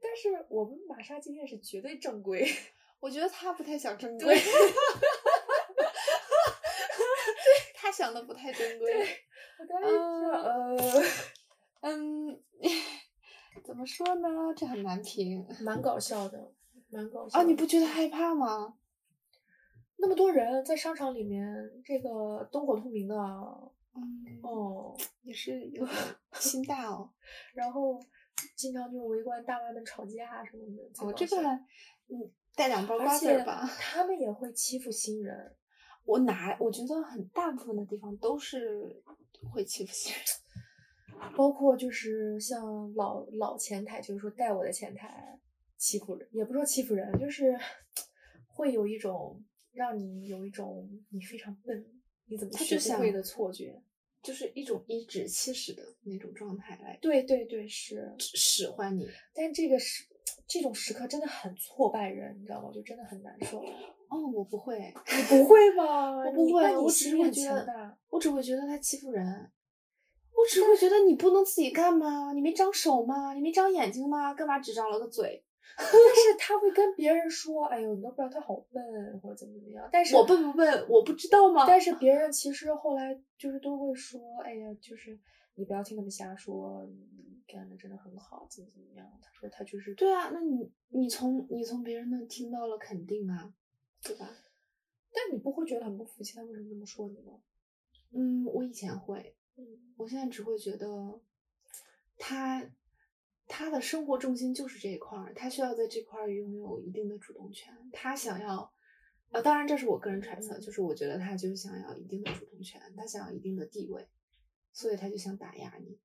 [0.00, 2.46] 但是我们玛莎今天是绝对正规。
[3.00, 4.36] 我觉得他不太想正对规，
[7.74, 9.06] 他想的不太正规。
[9.58, 9.94] 我当时就
[10.30, 10.76] 呃，
[11.82, 12.42] 嗯，
[13.64, 14.28] 怎么说呢？
[14.56, 16.52] 这很难评蛮搞笑的，
[16.90, 17.42] 蛮搞笑啊！
[17.44, 18.76] 你不觉得害怕吗？
[19.96, 21.42] 那么多人在商场里面，
[21.84, 23.14] 这个灯火通明的，
[23.94, 25.86] 嗯，哦，也是有
[26.32, 27.10] 心大哦。
[27.54, 28.00] 然后
[28.56, 30.82] 经常就围观大妈们吵架什么的。
[30.92, 31.42] 才哦，搞笑这个
[32.08, 33.66] 嗯，带两包而瓜子吧。
[33.80, 35.56] 他们也会欺负新人。
[36.04, 39.02] 我哪我觉得很大部分的地方都是
[39.52, 40.22] 会欺负新人。
[41.36, 45.38] 包括就是像老老前台，就是说带我的前台
[45.76, 47.58] 欺负人，也不说欺负人，就是
[48.46, 51.84] 会有一种让你有一种你非常笨，
[52.26, 53.82] 你怎么学不会的错觉。
[54.22, 59.08] 就是一种颐指气使的那种状态来对对对，是，使唤你。
[59.34, 60.04] 但这个时
[60.46, 62.70] 这种时刻真的很挫败人，你知道吗？
[62.74, 63.60] 就真的很难受。
[64.08, 64.78] 哦，我不会，
[65.16, 66.16] 你不会吗？
[66.26, 69.24] 我不会，我只会觉得。，我只会觉得他欺负人，
[70.32, 72.32] 我只会觉得你不能自己干吗？
[72.32, 73.34] 你没长手吗？
[73.34, 74.32] 你没长眼睛吗？
[74.34, 75.44] 干嘛只长了个嘴？
[75.76, 78.82] 但是他会跟别人说：“哎呦，你都不知道他好笨，
[79.20, 80.86] 或者怎么怎么样。”但是我笨不笨？
[80.88, 81.66] 我不知道吗？
[81.66, 85.18] 但是别人其实后来就是都会说：“哎呀，就是
[85.54, 93.52] 你不要听他们瞎说，你干的真的很好，怎么怎么样。”他说他就是对啊，那你你从你从别人那听到了肯定啊，
[94.02, 94.28] 对吧？
[95.12, 97.40] 但你不会觉得很不服气，他为什么这么说你吗？
[98.12, 99.64] 嗯，我以前会，嗯
[99.96, 101.20] 我现在只会觉得
[102.16, 102.64] 他
[103.48, 107.74] 他的生活重心就是这一块儿，他需要在这块儿拥有一定的主动权。
[107.92, 108.70] 他想要，
[109.30, 114.06] 呃，当然这是我个人揣测，就是我觉得他就是想要一定的主动权，他想要一定的地位，
[114.72, 115.98] 所以他就想打压你。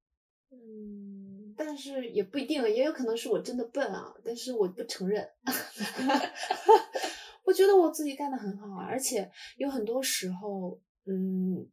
[0.52, 5.30] 嗯，但是也不一定，也有可能是我真的笨啊，但是我不承认。
[7.44, 11.70] 我觉得我自己干的很好啊，而且有很多时候，嗯，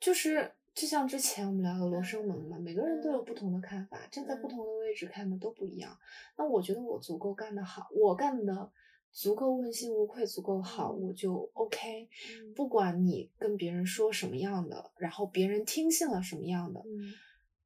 [0.00, 4.50] 就是就像之前我们聊的罗生门嘛，每个人都有不同的看法，站在不嗯。
[4.50, 5.98] 同的位置看的都不一样。
[6.36, 8.70] 那我觉得我足够干得好，我干的
[9.10, 11.02] 足够问心无愧，足够好，嗯。
[11.02, 12.04] 我就 OK。
[12.04, 12.54] 嗯。
[12.54, 17.12] 不管你跟别人说什么样的，然后别人听信了什么样的，嗯。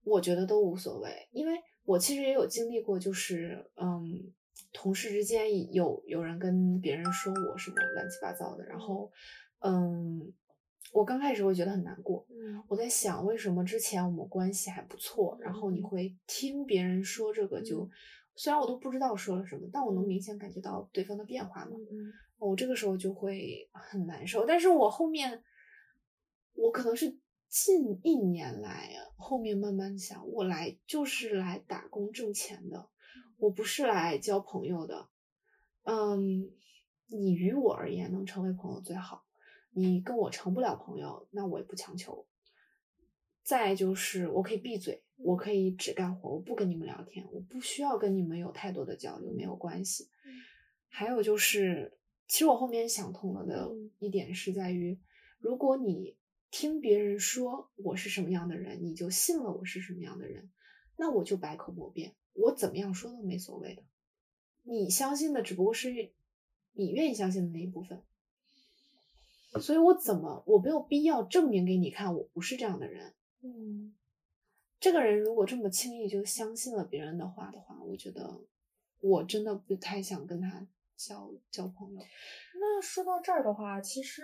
[0.05, 4.33] 我觉得都无所谓，因为我其实也有经历过，就是嗯，
[4.73, 9.13] 同事之间有有人跟别人说我什么乱七八糟的，然后
[9.59, 10.33] 嗯，
[10.95, 12.32] 我刚开始会觉得很难过，嗯
[12.73, 17.91] 我在想为什么之前我们关系还不错，然后你嗯会听别人说这个就，嗯
[18.35, 24.47] 虽然我都不知道说了什么，但我能嗯明显感觉到对方的变化嘛，嗯我这个时候就会很难受。
[24.47, 25.45] 但是我后面，
[26.55, 32.89] 我可能是近一年来啊，后面慢慢想，我来就是来打工挣钱的，
[33.37, 35.11] 我不是来交朋友的。
[35.83, 36.51] 嗯，
[37.09, 39.27] 你于我而言能成为朋友最好，
[39.73, 42.27] 你跟我成不了朋友，那我也不强求。
[43.43, 50.09] 再就是我可以闭嘴，我可以只干活，我不跟你们聊天，我不需要跟你们有太多的交流，没有关系。
[50.89, 55.01] 还有就是，其实我后面想通了的嗯一点是在于，
[55.39, 56.17] 如果你
[56.51, 60.51] 听别人说我是什么样的人，你就信了我是什么样的人，
[60.97, 63.83] 那我就百口莫辩，我怎么样说都没所谓的。
[64.63, 66.13] 你相信的只不过是
[66.73, 68.03] 你愿意相信的那一部分，
[69.61, 73.15] 所以我怎么我没有必要证明给你看我不是这样的人。
[73.43, 73.95] 嗯
[74.81, 78.41] 这个人如果这么轻易就相信了别人的话的话，我觉得
[79.01, 80.67] 我真的不太想跟他
[80.97, 82.01] 交交朋友。
[82.55, 84.23] 那说到这儿的话，其实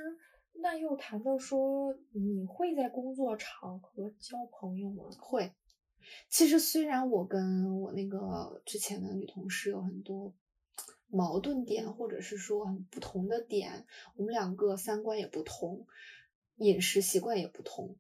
[0.55, 5.05] 那又谈到说，你会在工作场合交朋友吗？
[5.21, 5.53] 会，
[6.29, 10.35] 其实虽然我跟我那个之前的女同事有很多
[11.07, 15.87] 矛盾点，或者是说很不同的点，我们两个三观也不同，
[16.57, 17.97] 饮食习惯也不同，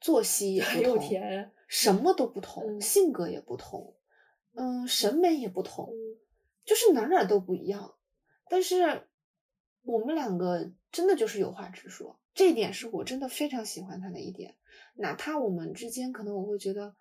[0.00, 3.94] 作息也不又同，甜，什么都不同，嗯性格也不同，
[4.54, 6.18] 嗯，审美也不同，嗯
[6.64, 7.94] 就是哪儿哪儿都不一样。
[8.48, 9.06] 但是
[9.82, 14.56] 我们两个真的就是有话直说，这一点是我真的非常喜欢他的一点。
[14.94, 16.94] 哪怕我们之间可能我会觉得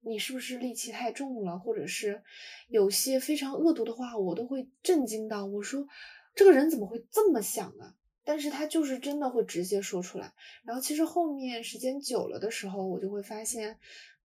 [0.00, 2.22] 你是不是戾气太重了，或者是
[2.68, 5.44] 有些非常恶毒的话，我都会震惊到。
[5.44, 5.86] 我说
[6.34, 7.94] 这个人怎么会这么想啊？
[8.24, 10.32] 但是他就是真的会直接说出来。
[10.64, 13.78] 然后其实后面时间久了的时候，我就会发现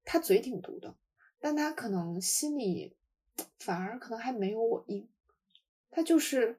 [0.04, 0.94] 他嘴挺毒的，
[1.40, 2.96] 但他可能心里
[3.58, 5.08] 反而可能还没有我硬，
[5.90, 6.58] 他就是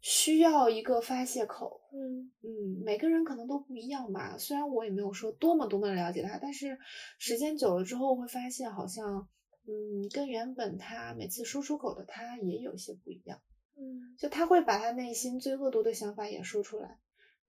[0.00, 1.80] 需要一个发泄口。
[1.92, 4.36] 嗯嗯，每个人可能都不一样吧。
[4.38, 6.78] 虽然我也没有说多么多么了解他，但是
[7.18, 9.26] 时间久了之后会发现，好像
[9.66, 13.40] 嗯，跟原本他每次说出口的他也有些不一样。
[13.76, 16.98] 嗯就他会把他内心最恶毒的想法也说出来，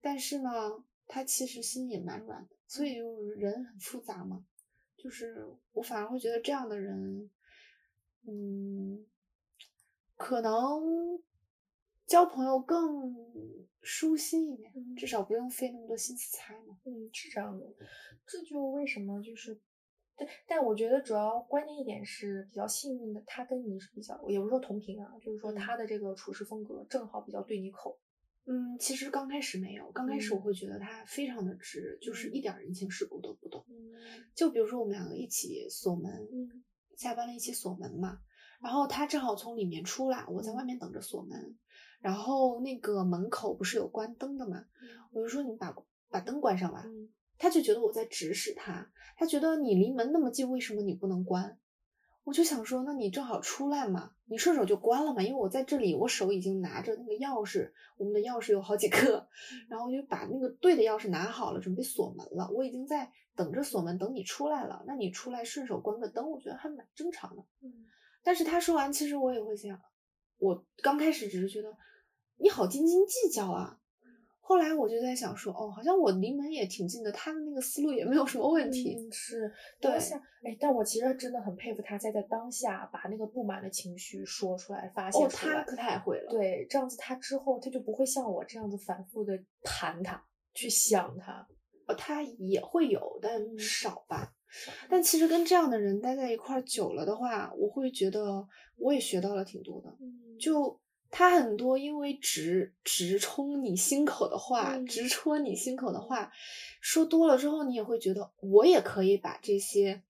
[0.00, 0.50] 但是呢，
[1.06, 4.44] 他其实心也蛮软的，所以就人很复杂嘛。
[4.96, 7.30] 就是我反而会觉得这样的人，
[8.26, 9.06] 嗯，
[10.16, 10.52] 可能
[12.04, 13.14] 交朋友更
[13.80, 16.78] 舒心一点，至少不用费那么多心思猜嘛。
[16.84, 17.64] 嗯，是这样的，
[18.26, 19.58] 这就为什么就是
[20.18, 25.54] 对，但我觉得主要关键一点是比较幸运的，他跟你是比较，也不是说同频啊，就是说嗯。
[25.54, 27.98] 他的这个处事风格正好比较对你口。
[28.46, 30.42] 嗯，其实刚开始没有，刚开始我嗯。
[30.42, 33.64] 会觉得他非常的直，就是一点人情世故都不懂。
[33.68, 34.24] 嗯。
[34.34, 36.64] 就比如说我们两个一起锁门，嗯。
[36.96, 38.18] 下班了一起锁门嘛，
[38.60, 40.66] 然后他正好从里面出来，我在外嗯。
[40.66, 41.56] 面等着锁门，
[42.00, 44.64] 然后那个门口不是有关灯的嘛，
[45.12, 45.76] 我就说你把
[46.10, 47.08] 把灯关上吧，嗯
[47.38, 51.58] 他就觉得我在指使他，他觉得你离门那么近，为什么你不能关？
[52.24, 59.26] 我就想说，那你正好出来嘛，你顺手就关了嘛，因为我在这里，我手已经拿着那个钥匙，我们的钥匙有好几个，
[59.68, 62.50] 然后我就把那个对的钥匙拿好了，准备锁门了。
[62.50, 67.42] 我已经在等着锁门，等你出来了，那你出来顺手关个灯，我觉得还蛮正常的。
[67.62, 67.86] 嗯
[68.22, 69.80] 但是他说完，其实我也会想，
[70.36, 71.74] 我刚开始只是觉得
[72.36, 73.80] 你好斤斤计较啊。
[74.48, 78.96] 后来我就在想说，哦，好像我离门也挺近的，他的那个思路也没有什么问题。
[78.96, 85.56] 嗯是对当下，哎，但我其实真的很佩服他在在当下把那个不满的情绪说出来、发泄哦，出来。
[85.56, 86.30] 他可太会了。
[86.30, 90.24] 对，这样子他之后他就不会像我这样子反复的盘他，
[90.54, 91.46] 去想他。
[91.86, 94.32] 呃，他也会有，但嗯少吧。
[94.88, 98.42] 但其实跟这样的人待在一块儿久了的话，我会觉得
[98.78, 99.90] 我也学到了挺多的。
[100.00, 100.80] 嗯就
[101.10, 106.30] 他很多因为直直冲你心口的话，嗯直戳你心口的话，
[106.80, 110.02] 说多了之后，你也会觉得我也可以把这些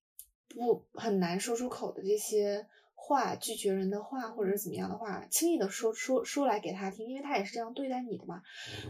[0.48, 8.42] 不很难说出口的这些话，拒绝人的话，或者是怎么样的话，轻易的说说说来给他听，因为他也是这样对待你的嘛。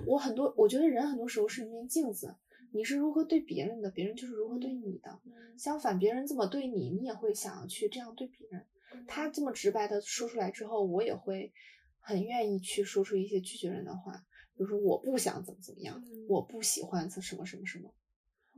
[0.07, 2.35] 我很多，我觉得人很多时候是一面镜子，
[2.73, 5.19] 你是如何对别人的，别人就是如何对你的。
[5.57, 8.65] 相反，别人这么对你，你也会想要去这样对别人。
[9.07, 11.53] 他这么直白的说出来之后，我也会
[12.09, 16.27] 很愿意去说出一些拒绝人的话，比如说我不想怎么怎么样，嗯。
[16.27, 17.95] 我不喜欢什么什么什么，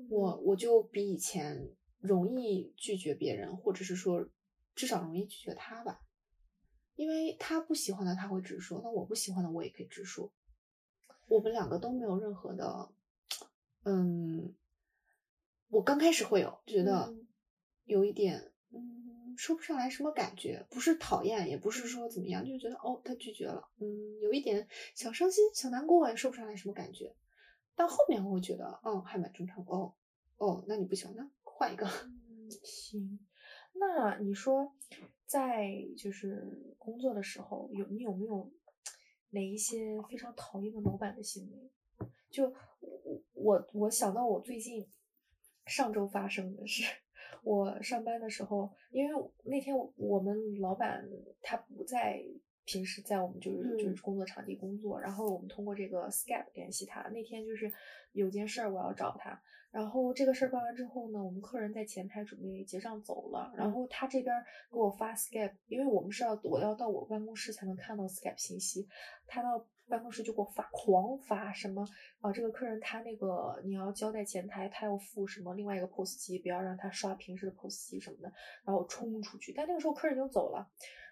[0.09, 4.29] 我我就比以前容易拒绝别人，或者是说
[4.77, 6.01] 至少容易拒绝他吧，
[6.95, 10.33] 因为他不喜欢的他会直说，那我不喜欢的我也可以直说，
[11.27, 12.93] 我们两个都没有任何的，
[13.83, 14.55] 嗯，
[15.71, 17.27] 我刚开始会有觉得嗯。
[17.87, 19.00] 有一点，嗯，
[19.41, 27.17] 说不上来什么感觉，不是讨厌，也不是说怎么样，就觉得哦，他拒绝了，嗯，有一点小伤心、小难过，也说不上来什么感觉。
[27.75, 29.95] 到后面我觉得，哦，还蛮正常，哦，
[30.37, 31.89] 哦，那你不喜欢，那换一个。
[32.63, 33.19] 行。
[33.73, 34.77] 那你说，
[35.25, 38.53] 在就是工作的时候，有你有没有
[39.31, 42.07] 哪一些非常讨厌的老板的行为？
[42.29, 44.87] 就我我我想到我最近
[45.65, 46.85] 上周发生的事，
[47.43, 51.09] 我上班的时候，因为那天我们老板
[51.41, 52.23] 他不在。
[52.71, 57.03] 平时在我们就是就是嗯工作场地工作，然后我们通过这个 Skype 联系他。
[57.09, 57.73] 那天就是
[58.13, 59.43] 有件事儿我要找他，
[59.73, 68.87] 然后这个事儿办完之后呢，我们客人在前台准备结账走了，然嗯后他这边儿给我发 Skype，因为我们是要我要到我办公室才能看到 Skype 信息，
[69.27, 71.85] 他到办公室就给我发狂发什么
[72.21, 78.33] 啊，这个客人他那个你要交代前台，他要付什么另外一个 POS 机，不要让他刷平时的 POS 机什么的，
[78.65, 80.71] 然后我冲出去，但那个时候客人已经走了。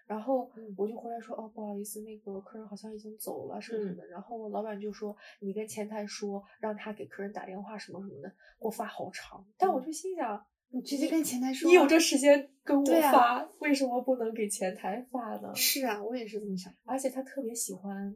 [0.09, 4.07] 然后嗯我就回来说，哦，不好意思，那个客人好像已经走了，什么什么的。
[4.07, 9.45] 然后老板就说，你跟前台说，让他给客人打电话什么什么的，给我发好长。
[9.55, 15.53] 但我就心想，你直接跟前台说，你有这时间跟我发，为什么不能给前台发呢？
[15.53, 16.73] 是啊，我也是这么想。
[16.85, 18.11] 而且他特别喜欢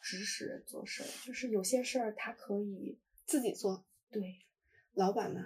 [0.00, 4.40] 指使人做事儿，就是有些事儿他可以自己做，对，
[4.94, 5.40] 老板嘛，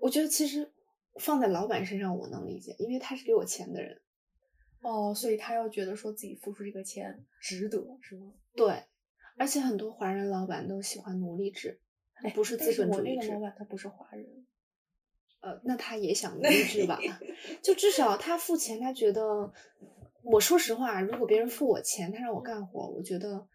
[0.00, 0.72] 我觉得其实
[1.16, 4.00] 放在老板身上我能理解，因为他是给我钱的人。
[4.82, 8.32] 哦，所以他要觉得说自己付出这个钱值得，是吗？
[8.54, 8.82] 对，
[9.36, 11.80] 而且很多华人老板都喜欢奴隶制，
[12.14, 13.34] 哎，不是资本主义制我那个。
[13.34, 14.26] 老板他不是华人，
[15.40, 16.98] 呃，那他也想奴隶制吧？
[17.62, 19.52] 就至少他付钱，他觉得，
[20.22, 23.46] 我说实话，如果别人付我钱，他让我干活，我觉得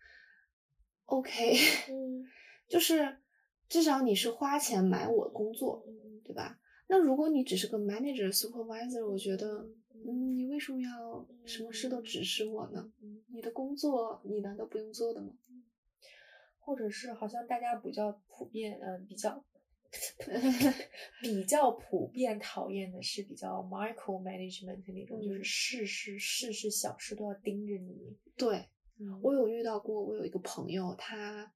[1.06, 1.54] OK，
[1.90, 2.26] 嗯
[2.68, 3.18] 就是
[3.70, 6.60] 至少你是花钱买我工作，嗯对吧？
[6.90, 9.66] 那如果你只是个 manager supervisor，我觉得，
[10.06, 12.92] 嗯，你为什么要什么事都指使我呢？
[13.02, 15.34] 嗯，你的工作你难道不用做的吗？
[16.60, 19.44] 或者是好像大家比较普遍，嗯、比较
[21.22, 28.18] 比较普遍讨厌的是比较 micro management 那种，就是嗯事事事事小事都要盯着你。
[28.36, 28.68] 对，
[29.00, 31.54] 嗯我有遇到过，我有一个朋友，他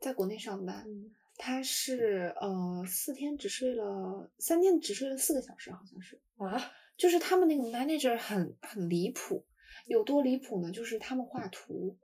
[0.00, 6.58] 在国内上班，嗯他是呃四天只睡了三天只睡了四个小时，好像是，啊，
[6.96, 9.44] 就是他们那个 manager 很很离谱，
[9.86, 10.70] 有多离谱呢？
[10.70, 11.96] 就是他们画图，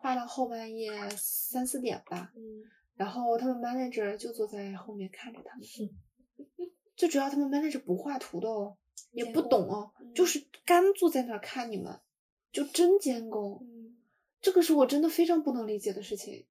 [0.00, 2.64] 画到后半夜三四点吧，嗯
[2.96, 5.66] 然后他们 manager 就坐在后面看着他们，
[6.96, 8.76] 最主要他们 manager 不画图的哦，
[9.12, 12.00] 也不懂哦，就嗯是干坐在那儿看你们，
[12.52, 13.58] 就真监工。
[13.62, 13.96] 嗯，
[14.40, 16.46] 这个是我真的非常不能理解的事情。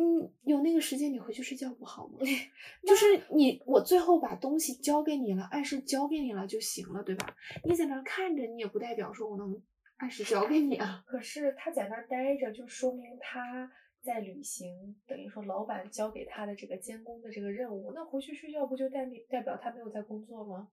[0.00, 2.18] 嗯，有那个时间你回去睡觉不好吗？
[2.86, 7.34] 就是你，我最后把东西交给你了，按时交给你了就行了，对吧？
[7.64, 9.60] 你在那儿看着，你也不代表说我能
[9.96, 11.02] 按时交给你啊。
[11.04, 17.90] 可是他在那儿待着，就说明他在履行，等于说老板交给他的这个监工的这个任务。
[17.92, 20.68] 那回去睡觉不就代表代表他没有在工作吗？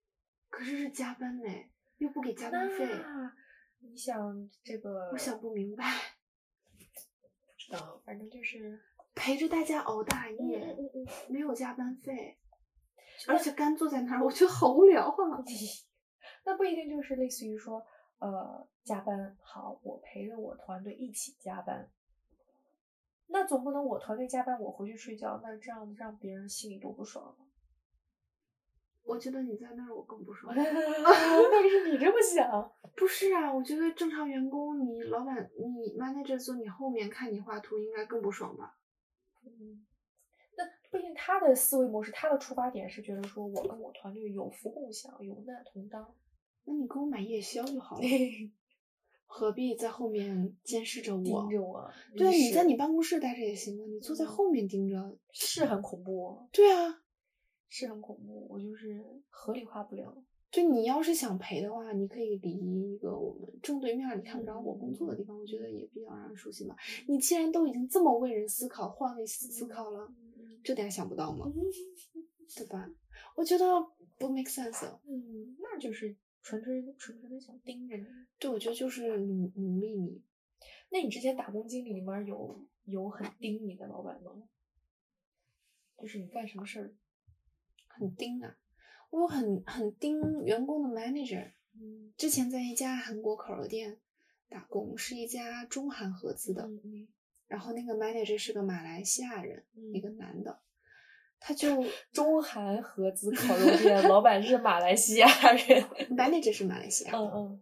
[0.48, 1.48] 可是是加班呢，
[1.98, 3.36] 又不给加班费，那
[3.80, 5.84] 你想这个，我想不明白。
[7.70, 8.80] 不知道，反正就是
[9.14, 12.36] 陪着大家熬大夜，嗯嗯嗯没有加班费，
[13.28, 15.44] 而且干坐在那儿，我觉得好无聊啊。
[16.44, 17.84] 那不一定就是类似于说，
[18.18, 21.88] 呃，加班好，我陪着我团队一起加班。
[23.28, 27.46] 那总不能我团队加班，我回去睡觉，那这样让别人心里多不爽啊！
[29.02, 30.54] 我觉得你在那儿，我更不爽。
[30.56, 38.76] 但是你这么想，不是啊，我觉得正常员工，你老板、你 manager 坐你后面看你画图，应该更不爽吧？
[39.44, 39.84] 嗯，
[40.56, 46.14] 那不一定他的思维模式，他的出发点是觉得说我跟我团队有福共享，有难同当。
[46.64, 48.02] 那你给我买夜宵就好了，
[49.26, 51.32] 何必在后面监视着我盯？
[51.50, 55.18] 着我，对啊，你在你办公室待着也行啊，你坐在嗯后面盯着。
[55.32, 57.02] 是很恐怖，对啊，
[57.70, 60.22] 是很恐怖，我就是合理化不了。
[60.50, 62.50] 就你要是想赔的话，你可以离
[62.92, 66.76] 一个我们正对面你看不着我工作的地方，我觉得也比较让人舒心吧。
[67.06, 70.12] 你既然都已经这么为人思考、换位思考了，
[70.64, 71.46] 这点想不到吗？
[72.56, 72.90] 对吧？
[73.36, 73.64] 我觉得
[74.18, 74.84] 不 make sense。
[75.06, 78.04] 嗯，那就是纯纯纯纯的想盯着你。
[78.40, 80.20] 对，我觉得就是努努力你。
[80.90, 84.32] 那你之前打工经历里面有有很盯你的老板吗？
[85.96, 86.92] 就是你干什么事儿，
[87.90, 88.56] 很盯啊，
[89.10, 91.52] 我有很很盯员工的 manager。
[91.74, 93.98] 嗯之前在一家韩国烤肉店
[94.48, 97.06] 打工，是一家中韩合资的，嗯
[97.46, 100.60] 然后那个 manager 是个马来西亚人，嗯一个男的，
[101.40, 101.82] 他就
[102.12, 105.82] 中韩合资烤肉店，老板是马来西亚人。
[106.16, 107.60] manager 是马来西亚的，嗯嗯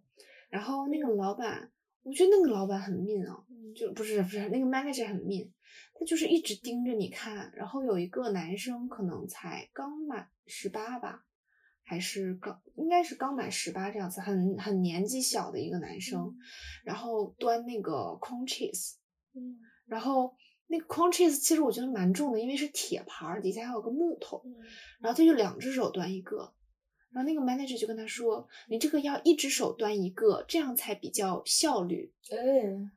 [0.51, 1.71] 然后那个老板，
[2.03, 5.51] 我觉得那个老板很 mean 啊，嗯就不是不是那个 manager 很 mean，
[5.95, 11.25] 他就是一直盯着你看，然后有一个男生可能才刚满十八吧，
[11.83, 16.35] 还是刚应该是刚满十八这样子，很很年纪小的一个男生，
[16.85, 18.95] 然后端那个空 cheese，
[19.35, 19.59] 嗯。
[19.87, 20.35] 然后
[20.67, 24.55] 那个 con cheese 其实我觉得蛮重的，因为是铁盘儿，底下还有个木头，嗯
[25.01, 26.53] 然后他就两只手端一个，
[27.11, 32.13] 然后那个 manager 就跟他说：“你这个要一只手端一个，这样才比较效率。
[32.31, 32.91] 嗯，”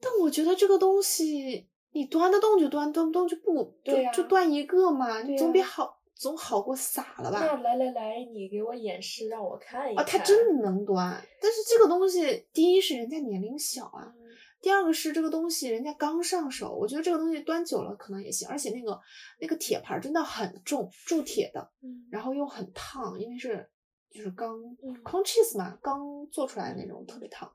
[0.00, 7.56] 但我觉得这个东西你端得动就端，端不动就不，就就端一个嘛，对你总比好总好过撒了那吧？
[7.62, 10.18] 来来来，你给我演示，让我看一啊，看。
[10.18, 14.28] 他真的能端，但是这个东西，第一是人家年龄小啊，嗯
[14.60, 19.00] 第二个是这个东西人家刚上手，我觉得这个东西端久了可能也行，而且那个
[19.40, 23.70] 那个铁盘儿真的很重，铸铁的，嗯然后又很烫，因为是
[24.10, 27.48] 就是刚嗯空 cheese 嘛，刚做出来的那种特别烫。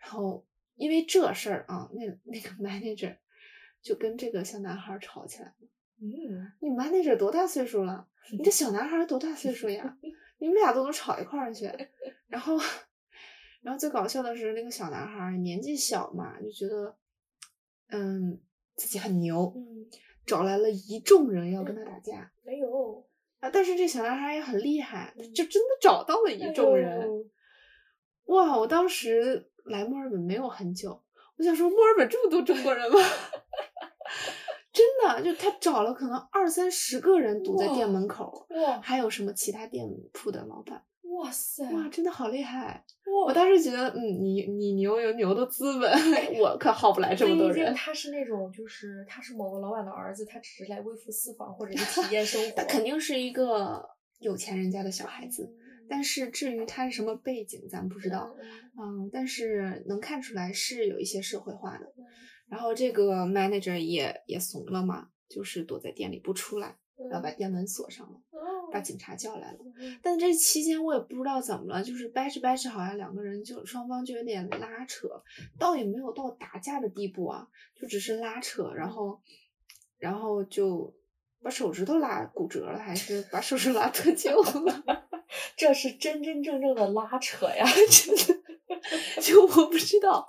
[0.00, 0.42] 然后
[0.82, 3.16] 因为这事儿啊，那那个 manager
[3.80, 5.54] 就跟这个小男孩儿吵起来了。
[6.00, 8.08] 嗯，你 manager 多大岁数了？
[8.32, 9.96] 你这小男孩儿多大岁数呀？
[10.38, 11.70] 你们俩都能吵一块儿去？
[12.26, 12.58] 然后，
[13.62, 16.96] 然后最搞笑的是那个小男孩儿年纪小嘛，就觉得，
[17.90, 18.40] 嗯，
[18.74, 19.86] 自己很牛，嗯，
[20.26, 22.32] 找来了一众人要跟他打架。
[22.42, 23.06] 没有
[23.38, 27.00] 啊，但是这小男孩也很厉害，嗯就真的找到了一众人。
[27.00, 27.06] 哎
[28.26, 28.56] 哇！
[28.56, 31.02] 我当时来墨尔本没有很久，
[31.36, 32.98] 我想说墨尔本这么多中国人吗？
[34.72, 40.82] 真的，就他找了可能二三十个人堵在店门口，哇还有什么其他店铺的老板，
[41.20, 42.82] 哇塞哇，真的好厉害！
[43.26, 45.92] 我当时觉得，嗯，你你牛有牛的资本，
[46.40, 47.74] 我可耗不来这么多人。
[47.74, 52.50] 他是那种，就是他是某个老板的儿子，他只是来微服私访或者是体验生活。
[52.56, 53.86] 他肯定是一个
[54.20, 55.61] 有钱人家的小孩子，嗯
[55.92, 58.34] 但是至于他是什么背景，咱不知道。
[58.40, 61.84] 嗯嗯，但是能看出来是有一些社会化的。
[61.98, 62.04] 嗯
[62.48, 66.76] 然后这个 manager 也也怂了嘛，就是躲在店里不出来，
[67.10, 69.58] 然后把店门锁上了，哦把警察叫来了。
[69.78, 75.08] 嗯但这期间我也不知道怎么了，就是掰扯掰扯，好像两个人就双方就有点拉扯，
[75.58, 79.20] 倒也没有到打架的地步啊，就只是拉扯，然后
[79.98, 80.94] 然后就
[81.42, 84.34] 把手指头拉骨折了，还是把手指拉脱臼
[84.66, 85.08] 了。
[85.56, 87.64] 这是真真正正的拉扯呀！
[87.90, 88.42] 真的，
[89.22, 90.28] 就我不知道，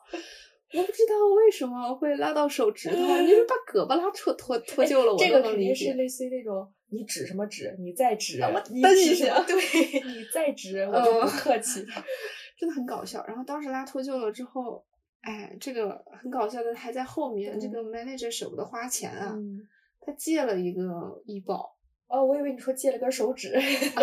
[0.74, 5.94] 我不知道为什么会拉到手指头，你是把胳膊拉扯脱脱臼了，我这个肯定是。
[5.94, 7.76] 类似于那种你指什么指？
[7.80, 9.46] 你再指，啊我你蹬一下指什么？
[9.48, 11.86] 对 你再指，我就不嗯客气。
[12.58, 13.24] 真的很搞笑。
[13.28, 14.86] 然后当时拉脱臼了之后，
[15.22, 19.58] 哎，这个很搞笑的还在后面，这个 manager 舍不得花钱啊，嗯，
[20.00, 20.82] 他借了一个
[21.26, 21.73] 医保
[22.14, 23.54] 哦，我以为你说借了根手指。
[23.56, 24.02] 啊，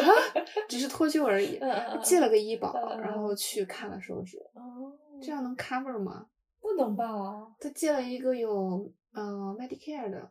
[0.68, 4.92] 只是脱臼而已， 嗯嗯嗯借了个医保，然后去看了手指，哦，
[5.22, 6.26] 这样能 cover 吗？
[6.60, 7.06] 不能吧？
[7.60, 10.30] 他借了一个有呃 Medicare 的，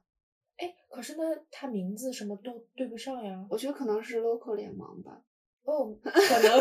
[0.57, 3.45] 哎，可是那他名字什么都对不上呀。
[3.49, 5.21] 我觉得可能是 local 脸盲吧，
[5.63, 6.59] 哦， 可能。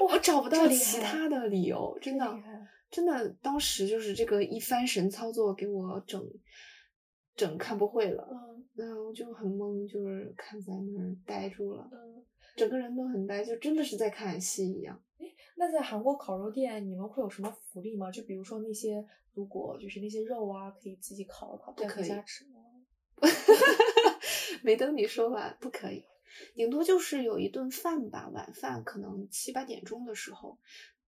[0.00, 2.26] 我找不到其他的理由，真的
[2.90, 6.20] 真的，当时就是这个一番神操作给我整
[7.36, 12.24] 整看不会了，嗯那我就很懵，就是看在那儿呆住了，嗯。
[12.54, 15.02] 整个人都很呆，就真的是在看戏一样。
[15.18, 18.10] 哎那在韩国烤肉店，你们会有什么福利吗？
[18.10, 19.02] 就比如说那些，
[19.32, 22.60] 如果就是那些肉啊，可以自己烤的烤，可以家吃吗？
[24.62, 26.04] 没等你说完，不可以，
[26.54, 30.58] 顶多就是有一顿饭吧，晚饭可能七八点钟的时候，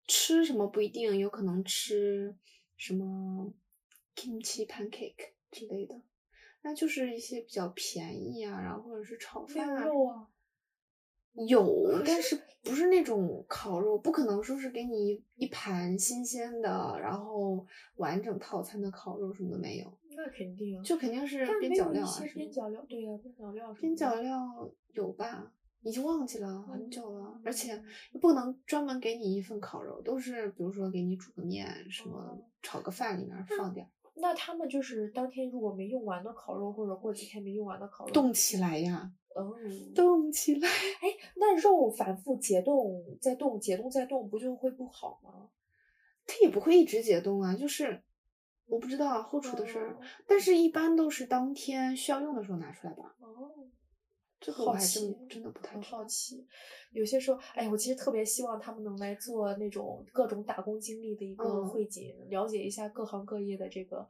[0.07, 2.35] 吃什么不一定，有可能吃
[2.77, 3.53] 什么
[4.17, 6.01] kimchi pancake 之类的，
[6.65, 10.27] 那就是一些比较便宜啊，然后或者是炒饭啊，肉啊。
[11.49, 22.35] 有，但是不是那种烤肉，不可能说是给你一一盘新鲜的，然后完整套餐的烤肉什么的没有，那肯定，就肯定是边角料啊什么的。
[22.35, 23.75] 边角料，对呀、边角料。
[23.75, 25.53] 边角料有吧？
[25.83, 33.91] 已经忘记了很久了，而且嗯不能专门给你一份烤肉，都是比如说给你煮个面，什么哦炒个饭里面放点儿，
[34.25, 39.55] 那他们就是当天如果没用完的烤肉，或者过几天没用完的烤肉，冻起来呀，哦，
[39.95, 40.67] 冻起来。
[40.67, 45.51] 哎，那肉反复解冻再冻，解冻再冻，不就会不好吗？
[46.27, 48.03] 它也不会一直解冻啊，就是
[48.65, 53.15] 我不知道后厨的事儿，哦但是一般都是当天需要用的时候拿出来吧。
[53.21, 53.51] 哦，
[54.45, 56.47] 这个我还真真的不太好奇。
[56.93, 64.07] 有些时候，哎，我其实特别希望他们能来做那种各种打工经历的一个嗯汇锦，了解一下各行各业的这个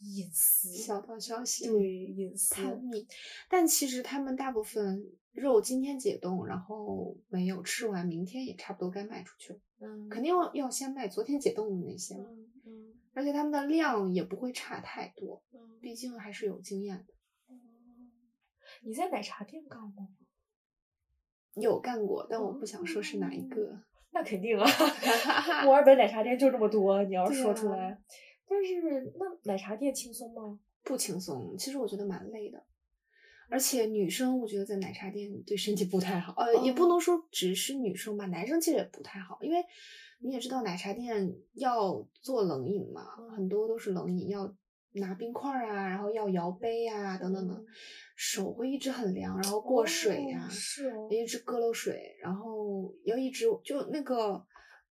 [0.00, 0.70] 隐私。
[0.74, 3.06] 小道消息，对隐私，探秘。
[3.48, 5.02] 但其实他们大部分
[5.32, 9.58] 肉今天解冻，然后没有吃完，明天也差不多该卖出去了。
[9.80, 15.60] 嗯，肯定要要先卖昨天解冻的那些嘛，嗯嗯而且他们的量也不会差太多，嗯。
[15.80, 17.13] 毕竟还是有经验的。
[18.84, 20.10] 哦你在奶茶店干过吗？
[21.54, 23.80] 有干过，但我不想说是哪一个。
[24.12, 24.64] 那肯定啊，
[25.64, 27.98] 墨尔本奶茶店就这么多，你要对说出啊来。
[28.46, 28.82] 但是
[29.18, 30.58] 那奶茶店轻松吗？
[30.82, 32.62] 不轻松，其实我觉得蛮累的。
[33.48, 36.34] 而且女生，我觉得在奶茶店对身体不太好。
[36.36, 39.64] 呃，也不哦能说只是女生吧，男生其实也不太好，因为
[40.20, 44.54] 你也知道奶茶店要做冷饮嘛，嗯很多都是冷饮，要
[44.94, 47.66] 拿冰块儿啊，然后要摇杯啊，等等的嗯，
[48.16, 54.44] 手会一直很凉，然后过水呀、哦是哦，一直搁漏水，然后要一直就那个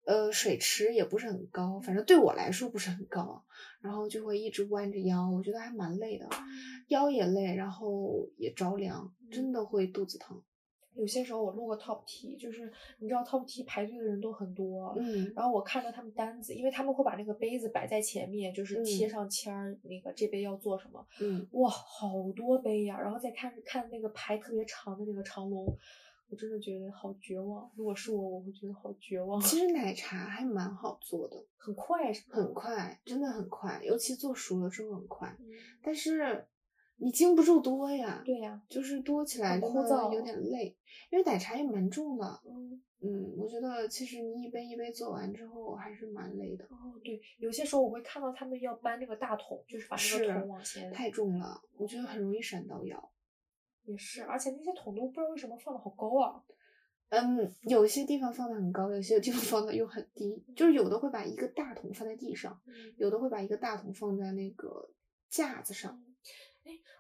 [0.06, 3.46] 呃水池也不是很高，反正对我来说不是很高，
[3.82, 6.30] 然后就会一直弯着腰，我觉得还蛮累的，
[6.90, 10.42] 腰也累，然后也着凉，真的会肚子疼。
[10.96, 23.00] 有些时候我路过 Top T，就是你知道 Top T 排队的人都很多，嗯然后我看到他们单子，因为他们会把那个杯子摆在前面，就是贴嗯上签儿，那个这杯要做什么，嗯，哇，好多杯呀！
[23.00, 25.66] 然后再看看那个排特别长的那个长龙，
[26.30, 27.70] 我真的觉得好绝望。
[27.76, 29.40] 如果是我，我会觉得好绝望。
[29.42, 32.12] 其实奶茶还蛮好做的，很快？
[32.30, 35.46] 很快，真的很快，尤其做熟了之后很快，嗯。
[35.82, 36.48] 但是
[37.04, 38.22] 你经不住多呀。
[38.26, 40.76] 对呀、就是多起来枯燥有点累，
[41.12, 42.42] 因为奶茶也蛮重的。
[42.46, 53.12] 嗯，嗯，我觉得其实你一杯一杯做完之后还是蛮累的，哦，对，有些时候我会看到他们要搬那个大桶，就是把那个桶往前，太重了，我觉得很容易闪到腰。
[53.84, 56.42] 也是，而且那些桶都不知道为什么放的好高啊。
[57.10, 64.90] 嗯，有些地方放的很高，有些地方放的又很低，就是有的会把一个大桶放在地上，嗯，有的会把一个大桶放在那个
[65.30, 66.02] 架子上。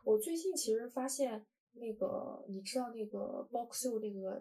[0.03, 4.31] 哎，我最近其实发现那个，你知道那个 Box U 那个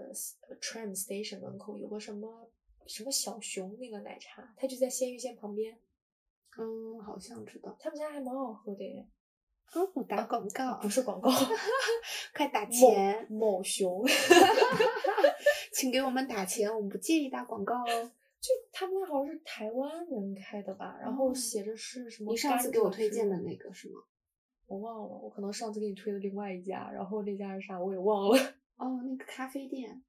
[0.49, 2.51] 呃 tram station 门口有个什么
[2.87, 5.79] 什么小熊那个奶茶，它就在鲜芋仙旁边，
[6.59, 7.77] 嗯，好像知道。
[7.81, 9.07] 他们家还蛮好喝的耶。
[9.75, 11.31] 嗯，打广告，不是广告，
[12.35, 14.05] 快打钱，某某熊，
[15.73, 18.11] 请给我们打钱，我们不介意打广告哦。
[18.39, 22.33] 就他们家好像是台湾人开的吧，然后哦写着是什么？
[22.33, 24.01] 你上次给我推荐的，那个是吗？
[24.73, 28.39] 我忘了，我可能上次给你推的另外一家，然后那家是啥我也忘了。
[28.77, 30.03] 哦，那个咖啡店，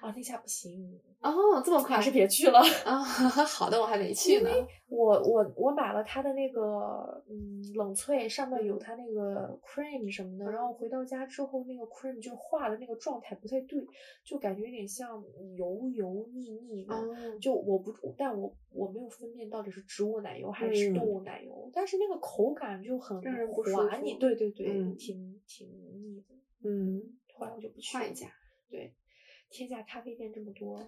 [0.00, 2.60] 啊，那家不行，哦，这么快还是别去了。
[2.84, 3.02] 啊？
[3.02, 4.50] 好的，我还没去呢。
[4.88, 13.82] 我我我买了它的那个嗯冷萃，上面有它那个 cream 什么的，然后回到家之后，那个 cream 就化的那个状态不太对，
[14.24, 15.22] 就感觉有点像
[15.56, 16.94] 油油腻腻的。
[16.94, 26.34] 哦，就我不，但我我没有分辨到底是植物奶油还是动嗯物奶油，但是那个口感就很让人不舒滑腻，服对对对，嗯挺挺腻的。
[26.64, 27.02] 嗯，
[27.34, 28.02] 后来我就不去了。
[28.02, 28.26] 换一家。
[28.70, 28.92] 对，
[29.50, 30.78] 天下咖啡店这么多，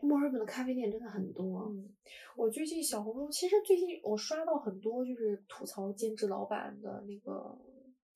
[0.00, 1.68] 墨尔本的咖啡店真的很多。
[1.70, 1.88] 嗯，
[2.36, 7.58] 我最近小红书，其实最近我刷到很多就是吐槽兼职老板的那个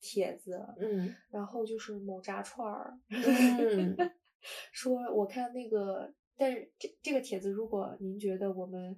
[0.01, 3.95] 帖子，嗯然后就是某炸串儿，嗯
[4.71, 8.95] 说我看那个，但是这这个帖子，如果您觉得我们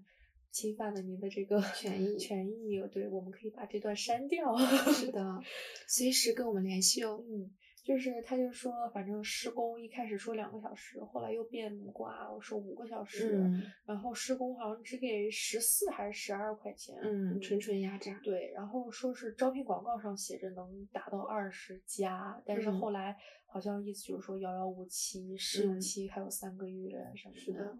[0.52, 4.58] 侵犯了您的这个权益权益，对，我们可以把这段删掉。
[4.58, 5.40] 是的，
[5.88, 7.24] 随时跟我们联系哦。
[7.30, 7.52] 嗯，
[7.88, 18.20] 就是他就说，反正施工一开始说两个小时，后来又变卦，我说五个小时，嗯然后施工好像只给十四还是十二块钱，嗯，纯纯压榨。
[18.22, 23.16] 对，然后说是招聘广告上写着能达到二十加，但是嗯后来
[23.46, 27.80] 好像意思就是说遥遥无期，试用嗯期还有三个月什么的是的。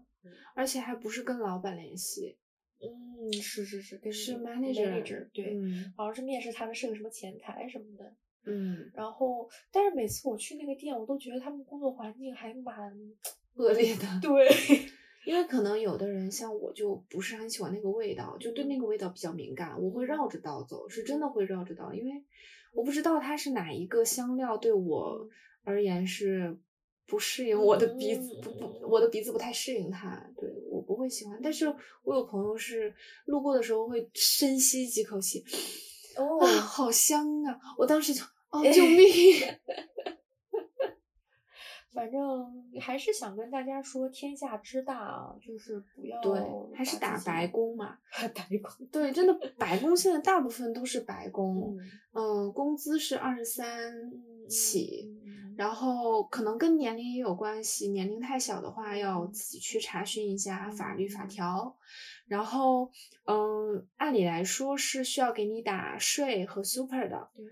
[0.54, 2.38] 而且还不是跟老板联系，
[2.80, 8.16] 嗯，是是是，跟是那个 manager manager 对，嗯好像是面试他们是个什么前台什么的。
[8.48, 12.92] 嗯，然后，但是每次我去那个店，我都觉得他们工作环境还蛮
[13.56, 14.02] 恶劣的。
[14.22, 14.48] 对，
[15.26, 22.24] 因为可能有的人像我就不是很喜欢那个味道，就对那个味道比较敏感，我会绕着道走，是真的会绕着道，因为
[22.72, 25.28] 我不知道它是哪一个香料对我
[25.64, 26.58] 而言是
[27.06, 31.40] 不适应我的鼻子，不不，我的鼻子不太适应它，对我不会喜欢。
[31.42, 31.66] 但是
[32.04, 32.94] 我有朋友是
[33.26, 35.42] 路过的时候会深吸几口气，
[36.16, 37.58] 哦啊，好香啊！
[37.78, 39.06] 我当时就哦，救命！
[41.92, 42.46] 反正
[42.80, 46.40] 还是想跟大家说，天下之大啊，就是不要对，
[46.74, 47.98] 还是 打白工嘛。
[48.12, 48.86] 白工。
[48.92, 61.76] 对，真的白工现在大部分都是白工，嗯，嗯，工资是二十三嗯起，嗯然后可能跟年龄也有关系，年龄太小的话要嗯自己去查询一下法律法嗯条，
[62.28, 62.88] 然后
[63.24, 67.44] 嗯，按理来说是需要给你打税和 super 的，对，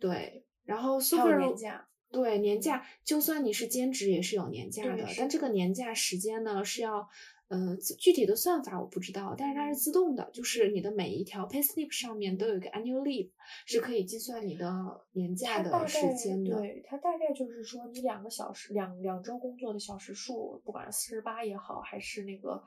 [0.00, 1.86] 对，然后还有年假。
[2.12, 7.08] 对年假，就算你是兼职也是有年假的，但这个年假时间呢是要，
[7.46, 13.30] 呃，具体的算法我不知道，但是它是自动的，就是你的每一条 payslip 上面都有一个 annual leave，
[13.64, 16.58] 是可以计算你的年假的时间的。
[16.58, 22.60] 对，它大概就是说，你两个小时、两两周工作的小时数，不管四十八也好，还是那个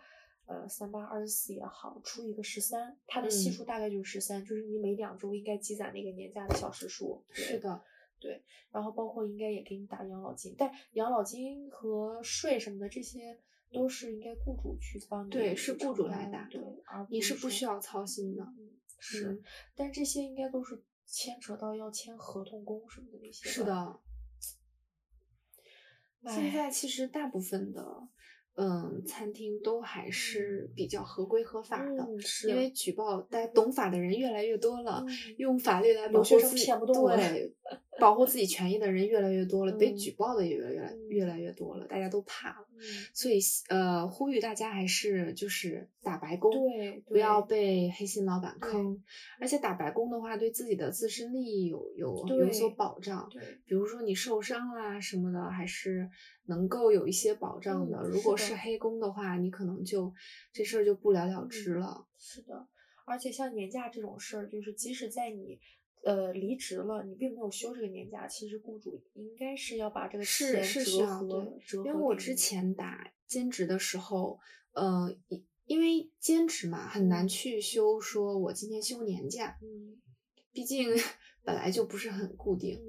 [0.45, 7.23] 呃三八二十四也好，除一个十三，它的系嗯数大概就是十三、就是你每两周应该积攒那个年假的小时数。
[7.31, 7.81] 是的，
[8.19, 13.39] 对然后包括应该也给你打养老金，但养老金和税什么的这些
[13.71, 18.43] 都是应该雇主去帮你对是雇主来打对，而你是不需要操心的。
[18.43, 19.43] 嗯，是，嗯
[19.75, 23.47] 但这些应该都是牵扯到要签合同工什么的那些。
[23.47, 23.99] 是，的，
[26.25, 28.09] 现在其实大部分的。
[28.55, 37.53] 嗯，餐厅都还是比较合规合法的，嗯，是因为举报，大家懂法的人越来越多了，嗯用法律来保护自己，对，
[37.99, 42.81] 保护自己权益的人越来越多了，被嗯举报的也越来越来嗯越多了，大家都怕了，嗯，
[43.13, 43.39] 所以
[43.69, 49.01] 呃，呼吁大家还是就是打白工，对，不要被黑心老板坑，
[49.39, 56.07] 而且打白工的话，对自己的自身利益有有有所保障，对，比如说你受伤啦什么的，还是
[56.45, 57.97] 能够有一些保障的。
[57.97, 60.13] 嗯如果是黑工的话，你可能就
[60.51, 62.07] 这事儿就不了了之嗯了。
[62.17, 62.67] 是的，
[63.05, 65.59] 而且像年假这种事儿，就是即使在你
[66.03, 74.39] 呃离职了，你并没有休这个年假，其实雇主应该是要把这个是钱是需要折合因为我之前打兼职的时候，
[74.73, 77.27] 呃，因因为兼职嘛，很难嗯。
[77.27, 80.01] 去休，说我今天休年假，嗯。
[80.51, 80.89] 毕竟
[81.43, 82.79] 本来就不是很固定。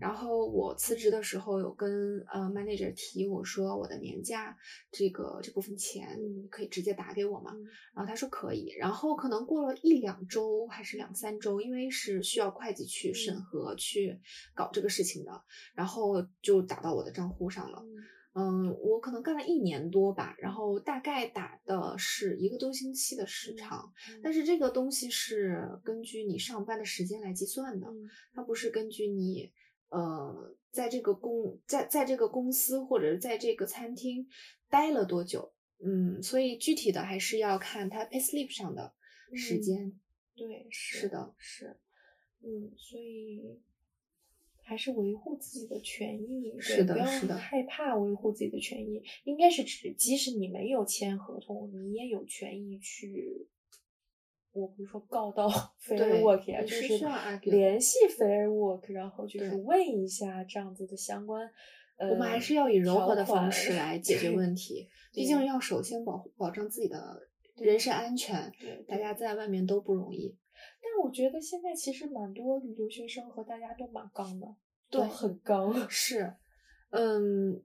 [0.00, 1.88] 然后我辞职的时候有跟
[2.32, 4.54] 呃 manager 提，我说我的年假
[4.90, 7.52] 这个这部分钱嗯可以直接打给我吗？
[7.54, 8.74] 嗯然后他说可以。
[8.78, 14.20] 然后可能过了一两周还是两三周，因为是需要会计去审嗯核、去
[14.54, 15.30] 搞这个事情的，
[15.74, 17.82] 然后就打到我的账户上了。
[18.34, 24.32] 嗯嗯，我可能干了一年多吧，然后大概打的是一个多星期的时长，嗯但。
[24.32, 28.52] 是这个东西是根据你上班的时间来计算的，嗯它不。
[28.52, 29.52] 是根据你
[29.90, 34.28] 呃在这个公在在这个公司或者在这个餐厅
[34.68, 35.52] 待了多久，
[35.84, 38.94] 嗯，所以具体的还是要看它 payslip 上的
[39.34, 40.00] 时嗯间。
[40.36, 41.76] 对，是是的是，
[42.42, 43.60] 嗯，所以
[44.64, 53.46] 还是维护自己的权益，对是的不要是的害怕维护自己的权益，应该是指即使你没有签合同，你也有权益去。
[54.52, 55.48] 我不是说告到
[55.82, 61.50] Fair 对 Work 呀，就是联系 Fair Work，然后就是问一下这样子的相关。
[61.96, 68.50] 呃，我们还是要以柔和的方式来解决问题，毕竟要首先保护保障自己的人身安全。
[68.60, 70.36] 对大家在外面都不容易。
[70.82, 74.46] 但我觉得现在其实蛮多留学生和大家都蛮刚的，
[74.90, 75.74] 都对很刚。
[75.90, 76.34] 是，
[76.90, 77.62] 嗯，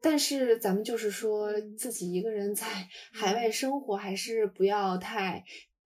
[0.00, 2.66] 但是咱们就是说嗯自己一个人在
[3.12, 5.44] 海外生活，还是不要太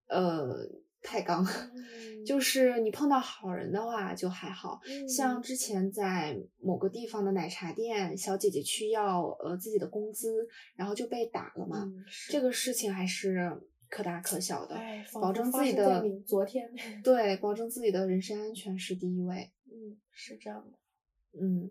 [0.09, 0.69] 呃
[1.03, 1.45] 太刚。
[1.75, 11.83] 嗯就是你碰到好人的话就还好，像嗯之前在某个地方的奶茶店，小姐姐去要呃自己的工资，然后就被打了嘛。
[11.83, 13.61] 嗯这个事情还是
[13.93, 16.67] 可大可小的，哎，保证自己的昨天。
[17.05, 19.53] 对，保证自己的人身安全是第一位。
[19.67, 20.79] 嗯，是这样的。
[21.39, 21.71] 嗯，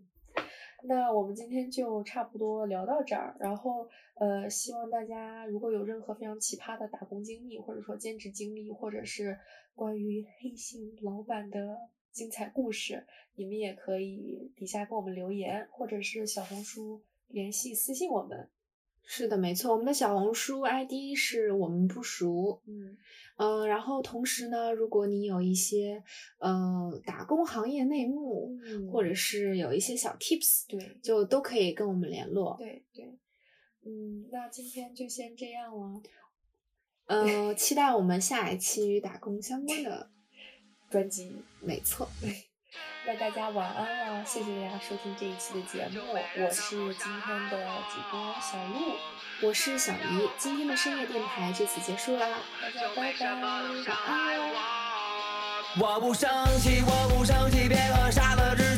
[0.84, 9.40] 那我们今天就差不多聊到这儿，然后呃，希望大家如果有任何非常奇葩的打工经历，或者说兼职经历，或者是
[9.74, 11.76] 关于黑心老板的
[12.12, 18.48] 精彩故事，你们也可以底下给我们留言，或者是小红书联系私信我们。
[19.14, 19.74] 是的，没错。
[19.74, 22.98] 我们的小红书 ID 是我们不熟，嗯
[23.36, 26.02] 嗯、然后同时呢，如果你有一些
[26.40, 32.56] 呃打工行业内幕，嗯，或者是有一些小 tips，对就都可以跟我们联络。
[32.58, 33.04] 对对，
[33.84, 36.02] 嗯，那今天就先这样了。
[37.08, 40.10] 呃，期待我们下一期与打工相关的，
[40.90, 41.36] 专辑。
[41.60, 42.08] 没错。
[43.06, 47.58] 那大家晚安了，谢谢大家收听这一期的节目，我是今天的
[47.90, 48.96] 主播小鹿，
[49.42, 52.28] 我是小姨，今天的深夜电台就此结束啦，
[52.62, 53.92] 大家拜拜，晚安喽。
[54.08, 54.60] 安喽。
[55.80, 58.71] 我不生气，我不生气，别和傻子置